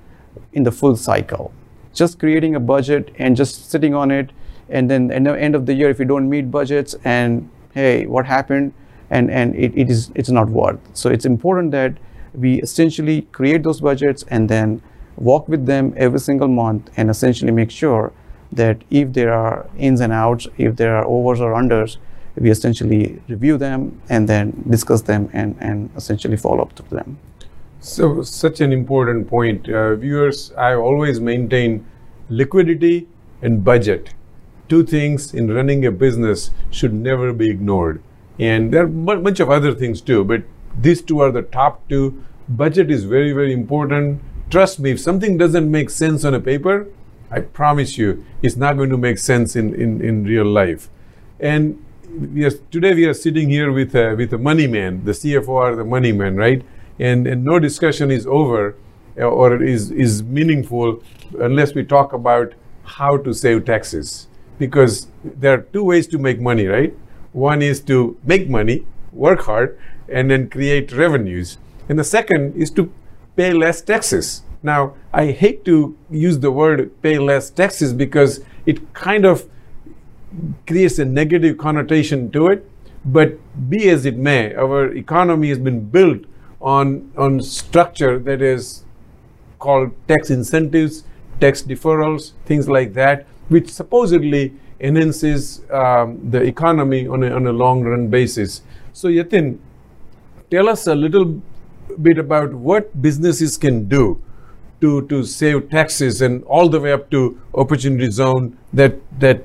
in 0.54 0.62
the 0.62 0.71
full 0.71 0.95
cycle. 0.95 1.51
Just 1.95 2.19
creating 2.19 2.54
a 2.54 2.60
budget 2.60 3.12
and 3.17 3.36
just 3.36 3.71
sitting 3.71 3.95
on 3.95 4.12
it, 4.12 4.30
and 4.69 4.88
then 4.88 5.10
at 5.10 5.23
the 5.23 5.34
end 5.34 5.56
of 5.56 5.65
the 5.65 5.73
year, 5.73 5.89
if 5.89 5.97
you 5.97 6.06
don't 6.06 6.30
meet 6.30 6.51
budgets, 6.51 6.95
and 7.04 7.49
hey, 7.73 8.06
what 8.06 8.28
happened? 8.28 8.73
And 9.10 9.32
and 9.32 9.56
it, 9.56 9.71
it 9.75 9.89
is 9.89 10.12
it's 10.13 10.30
not 10.30 10.49
worth. 10.49 10.80
So 10.93 11.10
it's 11.10 11.25
important 11.25 11.71
that 11.71 11.93
we 12.34 12.62
essentially 12.62 13.21
create 13.32 13.63
those 13.63 13.80
budgets 13.80 14.25
and 14.28 14.49
then 14.49 14.82
walk 15.17 15.47
with 15.47 15.65
them 15.65 15.93
every 15.97 16.19
single 16.19 16.47
month 16.47 16.89
and 16.97 17.10
essentially 17.10 17.51
make 17.51 17.71
sure 17.71 18.12
that 18.51 18.82
if 18.89 19.13
there 19.13 19.34
are 19.34 19.69
ins 19.78 20.01
and 20.01 20.13
outs, 20.13 20.47
if 20.58 20.75
there 20.75 20.95
are 20.95 21.06
overs 21.06 21.41
or 21.41 21.54
unders, 21.54 21.97
we 22.38 22.49
essentially 22.49 23.21
review 23.28 23.58
them 23.58 24.01
and 24.10 24.28
then 24.28 24.63
discuss 24.69 25.01
them 25.01 25.30
and, 25.34 25.56
and 25.60 25.89
essentially 25.95 26.38
follow 26.38 26.62
up 26.62 26.75
to 26.75 26.84
them. 26.84 27.17
So, 27.80 28.23
such 28.23 28.62
an 28.62 28.73
important 28.73 29.28
point. 29.28 29.69
Uh, 29.69 29.95
viewers, 29.95 30.51
I 30.54 30.73
always 30.73 31.19
maintain 31.19 31.86
liquidity 32.30 33.08
and 33.41 33.63
budget. 33.63 34.13
Two 34.67 34.84
things 34.84 35.34
in 35.34 35.54
running 35.54 35.86
a 35.86 35.91
business 35.91 36.51
should 36.71 36.93
never 36.93 37.32
be 37.32 37.49
ignored. 37.49 38.01
And 38.39 38.73
there 38.73 38.84
are 38.84 39.13
a 39.13 39.19
bunch 39.19 39.39
of 39.39 39.49
other 39.49 39.73
things 39.73 40.01
too, 40.01 40.23
but 40.23 40.43
these 40.82 41.01
two 41.01 41.19
are 41.19 41.32
the 41.32 41.43
top 41.43 41.88
two. 41.88 42.23
Budget 42.49 42.91
is 42.91 43.06
very, 43.06 43.32
very 43.32 43.54
important 43.54 44.21
trust 44.56 44.80
me, 44.80 44.91
if 44.91 45.02
something 45.02 45.38
doesn't 45.38 45.70
make 45.70 45.89
sense 45.89 46.24
on 46.24 46.34
a 46.34 46.39
paper, 46.39 46.88
I 47.30 47.41
promise 47.41 47.98
you, 47.98 48.24
it's 48.41 48.56
not 48.56 48.78
going 48.78 48.89
to 48.89 48.98
make 48.98 49.18
sense 49.18 49.54
in, 49.54 49.76
in, 49.76 50.02
in 50.02 50.24
real 50.24 50.46
life. 50.46 50.89
And 51.41 51.84
we 52.10 52.46
are, 52.46 52.52
today 52.72 52.94
we 52.94 53.04
are 53.04 53.13
sitting 53.13 53.50
here 53.50 53.70
with 53.70 53.94
a, 53.96 54.15
with 54.15 54.32
a 54.32 54.38
money 54.38 54.65
man, 54.65 55.04
the 55.04 55.12
CFO 55.12 55.76
the 55.76 55.84
money 55.84 56.13
man, 56.13 56.38
right? 56.38 56.63
And, 57.00 57.28
and 57.28 57.44
no 57.44 57.60
discussion 57.60 58.10
is 58.10 58.26
over 58.26 58.78
uh, 59.20 59.24
or 59.24 59.62
is, 59.62 59.91
is 59.91 60.24
meaningful 60.24 61.04
unless 61.38 61.74
we 61.76 61.84
talk 61.84 62.13
about 62.13 62.54
how 62.86 63.18
to 63.18 63.34
save 63.34 63.65
taxes. 63.65 64.28
Because 64.58 65.08
there 65.22 65.54
are 65.56 65.63
two 65.74 65.84
ways 65.84 66.08
to 66.08 66.18
make 66.18 66.39
money, 66.39 66.65
right? 66.65 66.96
One 67.34 67.62
is 67.62 67.82
to 67.91 68.18
make 68.24 68.50
money, 68.50 68.88
work 69.12 69.41
hard, 69.41 69.78
and 70.08 70.32
then 70.32 70.50
create 70.50 70.94
revenues. 70.94 71.58
And 71.89 72.00
the 72.00 72.06
second 72.06 72.56
is 72.56 72.72
to 72.72 72.89
pay 73.36 73.52
less 73.52 73.82
taxes. 73.82 74.44
Now, 74.65 74.95
I 75.13 75.28
hate 75.28 75.63
to 75.65 75.95
use 76.10 76.39
the 76.39 76.49
word 76.49 76.91
pay 77.04 77.19
less 77.19 77.51
taxes 77.51 77.93
because 77.93 78.43
it 78.65 78.95
kind 78.95 79.23
of 79.23 79.47
creates 80.65 80.97
a 80.97 81.06
negative 81.06 81.60
connotation 81.60 82.32
to 82.32 82.47
it. 82.47 82.67
But 83.06 83.38
be 83.69 83.89
as 83.89 84.08
it 84.08 84.17
may, 84.17 84.56
our 84.56 84.91
economy 84.91 85.49
has 85.49 85.60
been 85.60 85.82
built 85.82 86.23
on, 86.60 87.12
on 87.15 87.41
structure 87.41 88.17
that 88.17 88.41
is 88.41 88.84
called 89.60 89.91
tax 90.08 90.32
incentives, 90.32 91.04
tax 91.39 91.62
deferrals, 91.62 92.32
things 92.45 92.67
like 92.67 92.93
that, 92.93 93.28
which 93.49 93.69
supposedly 93.69 94.51
enhances 94.80 95.62
um, 95.69 96.32
the 96.32 96.41
economy 96.41 97.08
on 97.08 97.21
a, 97.21 97.30
on 97.30 97.45
a 97.45 97.54
long 97.54 97.84
run 97.84 98.08
basis. 98.08 98.63
So, 98.93 99.10
Yatin, 99.10 99.60
tell 100.49 100.67
us 100.67 100.88
a 100.88 100.95
little 100.95 101.39
bit 102.01 102.17
about 102.17 102.51
what 102.51 102.99
businesses 102.99 103.58
can 103.60 103.88
do 103.88 104.23
to, 104.86 105.08
to 105.08 105.24
save 105.24 105.69
taxes 105.69 106.21
and 106.21 106.43
all 106.43 106.69
the 106.69 106.80
way 106.80 106.91
up 106.91 107.10
to 107.10 107.19
opportunity 107.54 108.10
zone 108.12 108.58
that 108.74 108.93
that 109.19 109.43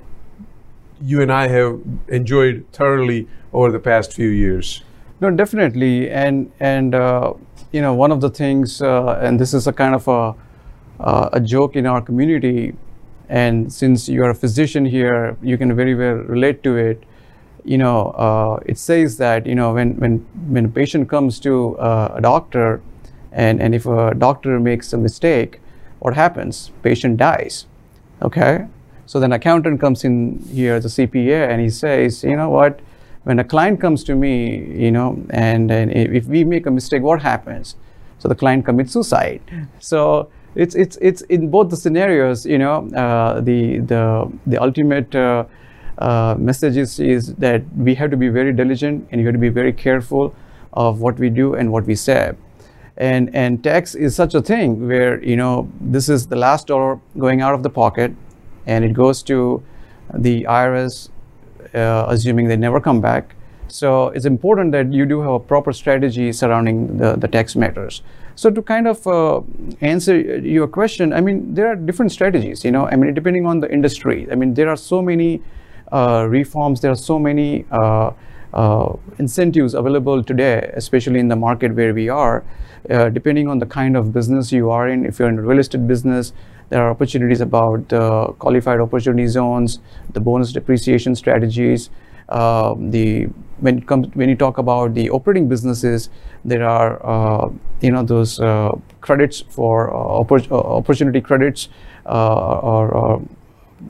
you 1.02 1.22
and 1.22 1.32
I 1.32 1.48
have 1.48 1.80
enjoyed 2.08 2.64
thoroughly 2.72 3.26
over 3.52 3.72
the 3.72 3.78
past 3.78 4.12
few 4.12 4.28
years. 4.28 4.82
No, 5.20 5.30
definitely, 5.30 6.10
and 6.10 6.50
and 6.60 6.94
uh, 6.94 7.32
you 7.72 7.80
know 7.80 7.94
one 7.94 8.12
of 8.12 8.20
the 8.20 8.30
things, 8.30 8.82
uh, 8.82 9.18
and 9.22 9.40
this 9.40 9.54
is 9.54 9.66
a 9.66 9.72
kind 9.72 9.94
of 9.94 10.08
a 10.08 10.34
uh, 11.00 11.28
a 11.32 11.40
joke 11.40 11.76
in 11.76 11.86
our 11.86 12.02
community, 12.02 12.74
and 13.28 13.72
since 13.72 14.08
you 14.08 14.24
are 14.24 14.30
a 14.30 14.34
physician 14.34 14.84
here, 14.84 15.36
you 15.42 15.56
can 15.58 15.74
very 15.74 15.94
well 15.94 16.16
relate 16.36 16.62
to 16.62 16.76
it. 16.76 17.04
You 17.64 17.78
know, 17.78 17.98
uh, 18.26 18.60
it 18.66 18.78
says 18.78 19.16
that 19.18 19.46
you 19.46 19.54
know 19.54 19.74
when 19.74 19.96
when 19.96 20.18
when 20.56 20.64
a 20.66 20.72
patient 20.80 21.08
comes 21.08 21.40
to 21.40 21.78
uh, 21.78 22.14
a 22.16 22.20
doctor, 22.20 22.80
and 23.32 23.60
and 23.60 23.74
if 23.74 23.86
a 23.86 24.14
doctor 24.14 24.58
makes 24.60 24.92
a 24.92 24.98
mistake, 24.98 25.60
what 25.98 26.14
happens? 26.14 26.70
Patient 26.82 27.16
dies. 27.16 27.66
Okay, 28.22 28.66
so 29.06 29.18
then 29.18 29.32
accountant 29.32 29.80
comes 29.80 30.04
in 30.04 30.38
here, 30.52 30.78
the 30.78 30.88
CPA, 30.88 31.48
and 31.48 31.60
he 31.60 31.68
says, 31.68 32.22
you 32.22 32.36
know 32.36 32.48
what? 32.48 32.78
When 33.24 33.38
a 33.38 33.44
client 33.44 33.80
comes 33.80 34.04
to 34.04 34.14
me, 34.14 34.56
you 34.84 34.92
know, 34.92 35.20
and, 35.30 35.70
and 35.70 35.90
if 35.90 36.26
we 36.26 36.44
make 36.44 36.66
a 36.66 36.70
mistake, 36.70 37.02
what 37.02 37.20
happens? 37.20 37.76
So 38.18 38.28
the 38.28 38.36
client 38.36 38.64
commits 38.64 38.92
suicide. 38.92 39.40
So 39.78 40.30
it's 40.54 40.74
it's 40.74 40.96
it's 41.00 41.22
in 41.22 41.50
both 41.50 41.70
the 41.70 41.76
scenarios, 41.76 42.46
you 42.46 42.58
know, 42.58 42.88
uh, 42.94 43.40
the 43.40 43.78
the 43.78 44.30
the 44.46 44.62
ultimate 44.62 45.14
uh, 45.14 45.44
uh, 45.98 46.36
messages 46.38 47.00
is 47.00 47.34
that 47.34 47.62
we 47.76 47.94
have 47.96 48.10
to 48.10 48.16
be 48.16 48.28
very 48.28 48.52
diligent 48.52 49.08
and 49.10 49.20
you 49.20 49.26
have 49.26 49.34
to 49.34 49.40
be 49.40 49.48
very 49.48 49.72
careful 49.72 50.34
of 50.72 51.00
what 51.00 51.18
we 51.18 51.30
do 51.30 51.54
and 51.54 51.72
what 51.72 51.84
we 51.84 51.94
say. 51.94 52.32
And, 53.00 53.34
and 53.34 53.64
tax 53.64 53.94
is 53.94 54.14
such 54.14 54.34
a 54.34 54.42
thing 54.42 54.86
where, 54.86 55.24
you 55.24 55.34
know, 55.34 55.72
this 55.80 56.10
is 56.10 56.26
the 56.26 56.36
last 56.36 56.66
dollar 56.66 57.00
going 57.18 57.40
out 57.40 57.54
of 57.54 57.62
the 57.62 57.70
pocket 57.70 58.12
and 58.66 58.84
it 58.84 58.92
goes 58.92 59.22
to 59.22 59.62
the 60.12 60.44
IRS, 60.44 61.08
uh, 61.74 62.04
assuming 62.08 62.48
they 62.48 62.58
never 62.58 62.78
come 62.78 63.00
back. 63.00 63.34
So 63.68 64.08
it's 64.08 64.26
important 64.26 64.72
that 64.72 64.92
you 64.92 65.06
do 65.06 65.22
have 65.22 65.32
a 65.32 65.40
proper 65.40 65.72
strategy 65.72 66.30
surrounding 66.30 66.98
the, 66.98 67.16
the 67.16 67.26
tax 67.26 67.56
matters. 67.56 68.02
So 68.34 68.50
to 68.50 68.60
kind 68.60 68.86
of 68.86 69.06
uh, 69.06 69.40
answer 69.80 70.18
your 70.18 70.68
question, 70.68 71.14
I 71.14 71.22
mean, 71.22 71.54
there 71.54 71.68
are 71.68 71.76
different 71.76 72.12
strategies, 72.12 72.66
you 72.66 72.70
know, 72.70 72.86
I 72.86 72.96
mean, 72.96 73.14
depending 73.14 73.46
on 73.46 73.60
the 73.60 73.72
industry. 73.72 74.28
I 74.30 74.34
mean, 74.34 74.52
there 74.52 74.68
are 74.68 74.76
so 74.76 75.00
many 75.00 75.42
uh, 75.90 76.26
reforms. 76.28 76.82
There 76.82 76.90
are 76.90 76.96
so 76.96 77.18
many 77.18 77.64
uh, 78.52 78.56
uh, 78.56 78.96
incentives 79.18 79.74
available 79.74 80.22
today, 80.22 80.70
especially 80.74 81.20
in 81.20 81.28
the 81.28 81.36
market 81.36 81.74
where 81.74 81.94
we 81.94 82.08
are. 82.08 82.44
depending 83.12 83.48
on 83.48 83.58
the 83.58 83.66
kind 83.66 83.96
of 83.96 84.12
business 84.12 84.50
you 84.50 84.70
are 84.70 84.88
in, 84.88 85.04
if 85.04 85.18
you're 85.18 85.28
in 85.28 85.38
a 85.38 85.42
real 85.42 85.58
estate 85.58 85.86
business, 85.86 86.32
there 86.70 86.82
are 86.82 86.90
opportunities 86.90 87.40
about 87.40 87.88
qualified 88.38 88.80
opportunity 88.80 89.26
zones, 89.26 89.80
the 90.14 90.20
bonus 90.20 90.52
depreciation 90.52 91.14
strategies. 91.14 91.90
Uh, 92.28 92.74
the 92.78 93.26
when 93.58 93.78
it 93.78 93.86
comes 93.86 94.06
when 94.14 94.28
you 94.28 94.36
talk 94.36 94.58
about 94.58 94.94
the 94.94 95.10
operating 95.10 95.48
businesses, 95.48 96.08
there 96.44 96.66
are 96.66 96.90
uh, 97.04 97.50
you 97.80 97.90
know 97.90 98.02
those 98.02 98.40
uh, 98.40 98.70
credits 99.00 99.40
for 99.48 99.90
oppor 99.90 100.40
opportunity 100.50 101.20
credits 101.20 101.68
or, 102.06 102.88
or 102.94 103.22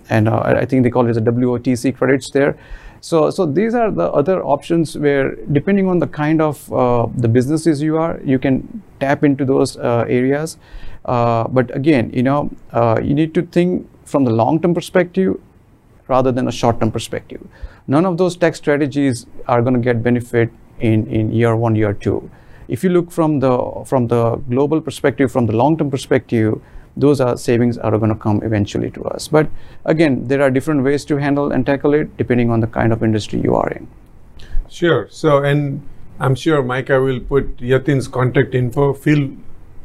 and 0.08 0.28
uh, 0.28 0.40
I 0.40 0.64
think 0.64 0.84
they 0.84 0.90
call 0.90 1.08
it 1.08 1.12
the 1.12 1.20
WOTC 1.20 1.96
credits 1.96 2.30
there. 2.30 2.56
So, 3.00 3.30
so 3.30 3.46
these 3.46 3.74
are 3.74 3.90
the 3.90 4.10
other 4.12 4.42
options 4.44 4.96
where 4.96 5.34
depending 5.52 5.88
on 5.88 5.98
the 5.98 6.06
kind 6.06 6.42
of 6.42 6.72
uh, 6.72 7.06
the 7.16 7.28
businesses 7.28 7.80
you 7.80 7.96
are, 7.96 8.20
you 8.24 8.38
can 8.38 8.82
tap 9.00 9.24
into 9.24 9.44
those 9.44 9.76
uh, 9.78 10.04
areas. 10.08 10.58
Uh, 11.04 11.48
but 11.48 11.74
again, 11.74 12.10
you 12.12 12.22
know, 12.22 12.50
uh, 12.72 13.00
you 13.02 13.14
need 13.14 13.32
to 13.34 13.42
think 13.42 13.88
from 14.04 14.24
the 14.24 14.30
long-term 14.30 14.74
perspective 14.74 15.40
rather 16.08 16.30
than 16.30 16.48
a 16.48 16.52
short-term 16.52 16.90
perspective. 16.90 17.40
None 17.86 18.04
of 18.04 18.18
those 18.18 18.36
tax 18.36 18.58
strategies 18.58 19.26
are 19.48 19.62
going 19.62 19.74
to 19.74 19.80
get 19.80 20.02
benefit 20.02 20.50
in, 20.80 21.06
in 21.06 21.32
year 21.32 21.56
one, 21.56 21.74
year 21.74 21.94
two. 21.94 22.30
If 22.68 22.84
you 22.84 22.90
look 22.90 23.10
from 23.10 23.40
the 23.40 23.82
from 23.84 24.06
the 24.06 24.36
global 24.48 24.80
perspective, 24.80 25.32
from 25.32 25.46
the 25.46 25.56
long-term 25.56 25.90
perspective, 25.90 26.60
those 26.96 27.20
are 27.20 27.36
savings 27.36 27.78
are 27.78 27.96
going 27.98 28.12
to 28.12 28.18
come 28.18 28.42
eventually 28.42 28.90
to 28.92 29.04
us. 29.04 29.28
But 29.28 29.48
again, 29.84 30.26
there 30.28 30.42
are 30.42 30.50
different 30.50 30.84
ways 30.84 31.04
to 31.06 31.16
handle 31.16 31.52
and 31.52 31.64
tackle 31.64 31.94
it 31.94 32.16
depending 32.16 32.50
on 32.50 32.60
the 32.60 32.66
kind 32.66 32.92
of 32.92 33.02
industry 33.02 33.40
you 33.40 33.54
are 33.54 33.70
in. 33.70 33.88
Sure. 34.68 35.08
So, 35.10 35.42
and 35.42 35.86
I'm 36.18 36.34
sure 36.34 36.62
Micah 36.62 37.00
will 37.00 37.20
put 37.20 37.56
Yatin's 37.58 38.08
contact 38.08 38.54
info. 38.54 38.92
Feel 38.92 39.30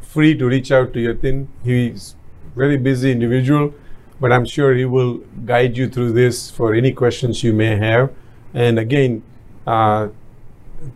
free 0.02 0.38
to 0.38 0.46
reach 0.46 0.72
out 0.72 0.94
to 0.94 1.00
Yatin. 1.00 1.48
He's 1.64 2.16
very 2.56 2.78
busy 2.78 3.12
individual, 3.12 3.74
but 4.20 4.32
I'm 4.32 4.46
sure 4.46 4.74
he 4.74 4.86
will 4.86 5.18
guide 5.46 5.78
you 5.78 5.90
through 5.90 6.14
this 6.14 6.50
for 6.50 6.74
any 6.74 6.92
questions 6.92 7.44
you 7.44 7.54
may 7.54 7.76
have. 7.78 8.12
And 8.54 8.80
again, 8.80 9.24
uh, 9.68 10.10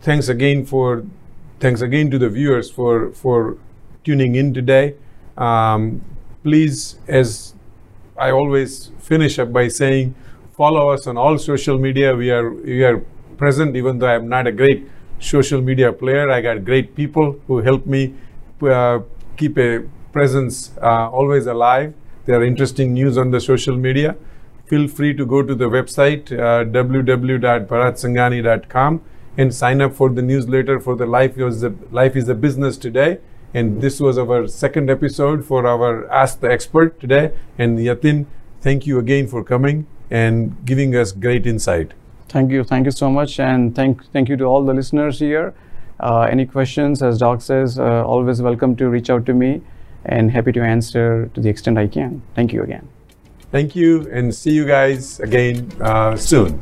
thanks 0.00 0.28
again 0.28 0.64
for 0.64 1.04
thanks 1.58 1.82
again 1.82 2.10
to 2.10 2.18
the 2.18 2.28
viewers 2.28 2.70
for 2.70 3.10
for 3.12 3.58
tuning 4.04 4.34
in 4.34 4.54
today. 4.54 4.94
Um, 5.40 6.02
please, 6.42 6.98
as 7.08 7.54
I 8.16 8.30
always 8.30 8.90
finish 8.98 9.38
up 9.38 9.52
by 9.52 9.68
saying, 9.68 10.14
follow 10.52 10.90
us 10.90 11.06
on 11.06 11.16
all 11.16 11.38
social 11.38 11.78
media. 11.78 12.14
We 12.14 12.30
are 12.30 12.50
we 12.50 12.84
are 12.84 12.98
present, 13.38 13.74
even 13.76 13.98
though 13.98 14.08
I'm 14.08 14.28
not 14.28 14.46
a 14.46 14.52
great 14.52 14.86
social 15.18 15.62
media 15.62 15.92
player. 15.92 16.30
I 16.30 16.40
got 16.42 16.64
great 16.64 16.94
people 16.94 17.40
who 17.46 17.58
help 17.58 17.86
me 17.86 18.14
uh, 18.62 19.00
keep 19.36 19.58
a 19.58 19.84
presence 20.12 20.72
uh, 20.82 21.08
always 21.08 21.46
alive. 21.46 21.94
There 22.26 22.38
are 22.38 22.44
interesting 22.44 22.92
news 22.92 23.16
on 23.16 23.30
the 23.30 23.40
social 23.40 23.76
media. 23.76 24.16
Feel 24.66 24.88
free 24.88 25.14
to 25.14 25.24
go 25.26 25.42
to 25.42 25.54
the 25.54 25.70
website 25.70 26.30
uh, 26.32 26.64
www.bharatsangani.com 26.64 29.00
and 29.38 29.54
sign 29.54 29.80
up 29.80 29.94
for 29.94 30.10
the 30.10 30.22
newsletter 30.22 30.80
for 30.80 30.96
the 30.96 31.06
life 31.06 31.38
is 31.38 31.62
a, 31.64 31.72
life 31.90 32.14
is 32.16 32.28
a 32.28 32.34
business 32.34 32.76
today. 32.76 33.18
And 33.52 33.80
this 33.80 34.00
was 34.00 34.16
our 34.16 34.46
second 34.46 34.90
episode 34.90 35.44
for 35.44 35.66
our 35.66 36.10
Ask 36.10 36.40
the 36.40 36.50
Expert 36.50 37.00
today. 37.00 37.32
And 37.58 37.78
Yatin, 37.78 38.26
thank 38.60 38.86
you 38.86 38.98
again 38.98 39.26
for 39.26 39.42
coming 39.42 39.86
and 40.10 40.56
giving 40.64 40.94
us 40.94 41.12
great 41.12 41.46
insight. 41.46 41.94
Thank 42.28 42.52
you. 42.52 42.62
Thank 42.62 42.84
you 42.84 42.92
so 42.92 43.10
much. 43.10 43.40
And 43.40 43.74
thank, 43.74 44.04
thank 44.12 44.28
you 44.28 44.36
to 44.36 44.44
all 44.44 44.64
the 44.64 44.74
listeners 44.74 45.18
here. 45.18 45.52
Uh, 45.98 46.22
any 46.30 46.46
questions, 46.46 47.02
as 47.02 47.18
Doc 47.18 47.42
says, 47.42 47.78
uh, 47.78 48.04
always 48.04 48.40
welcome 48.40 48.76
to 48.76 48.88
reach 48.88 49.10
out 49.10 49.26
to 49.26 49.34
me 49.34 49.60
and 50.04 50.30
happy 50.30 50.52
to 50.52 50.62
answer 50.62 51.30
to 51.34 51.40
the 51.40 51.48
extent 51.48 51.76
I 51.76 51.88
can. 51.88 52.22
Thank 52.34 52.52
you 52.52 52.62
again. 52.62 52.88
Thank 53.50 53.74
you 53.74 54.08
and 54.12 54.32
see 54.34 54.52
you 54.52 54.64
guys 54.64 55.18
again 55.20 55.70
uh, 55.80 56.16
soon. 56.16 56.60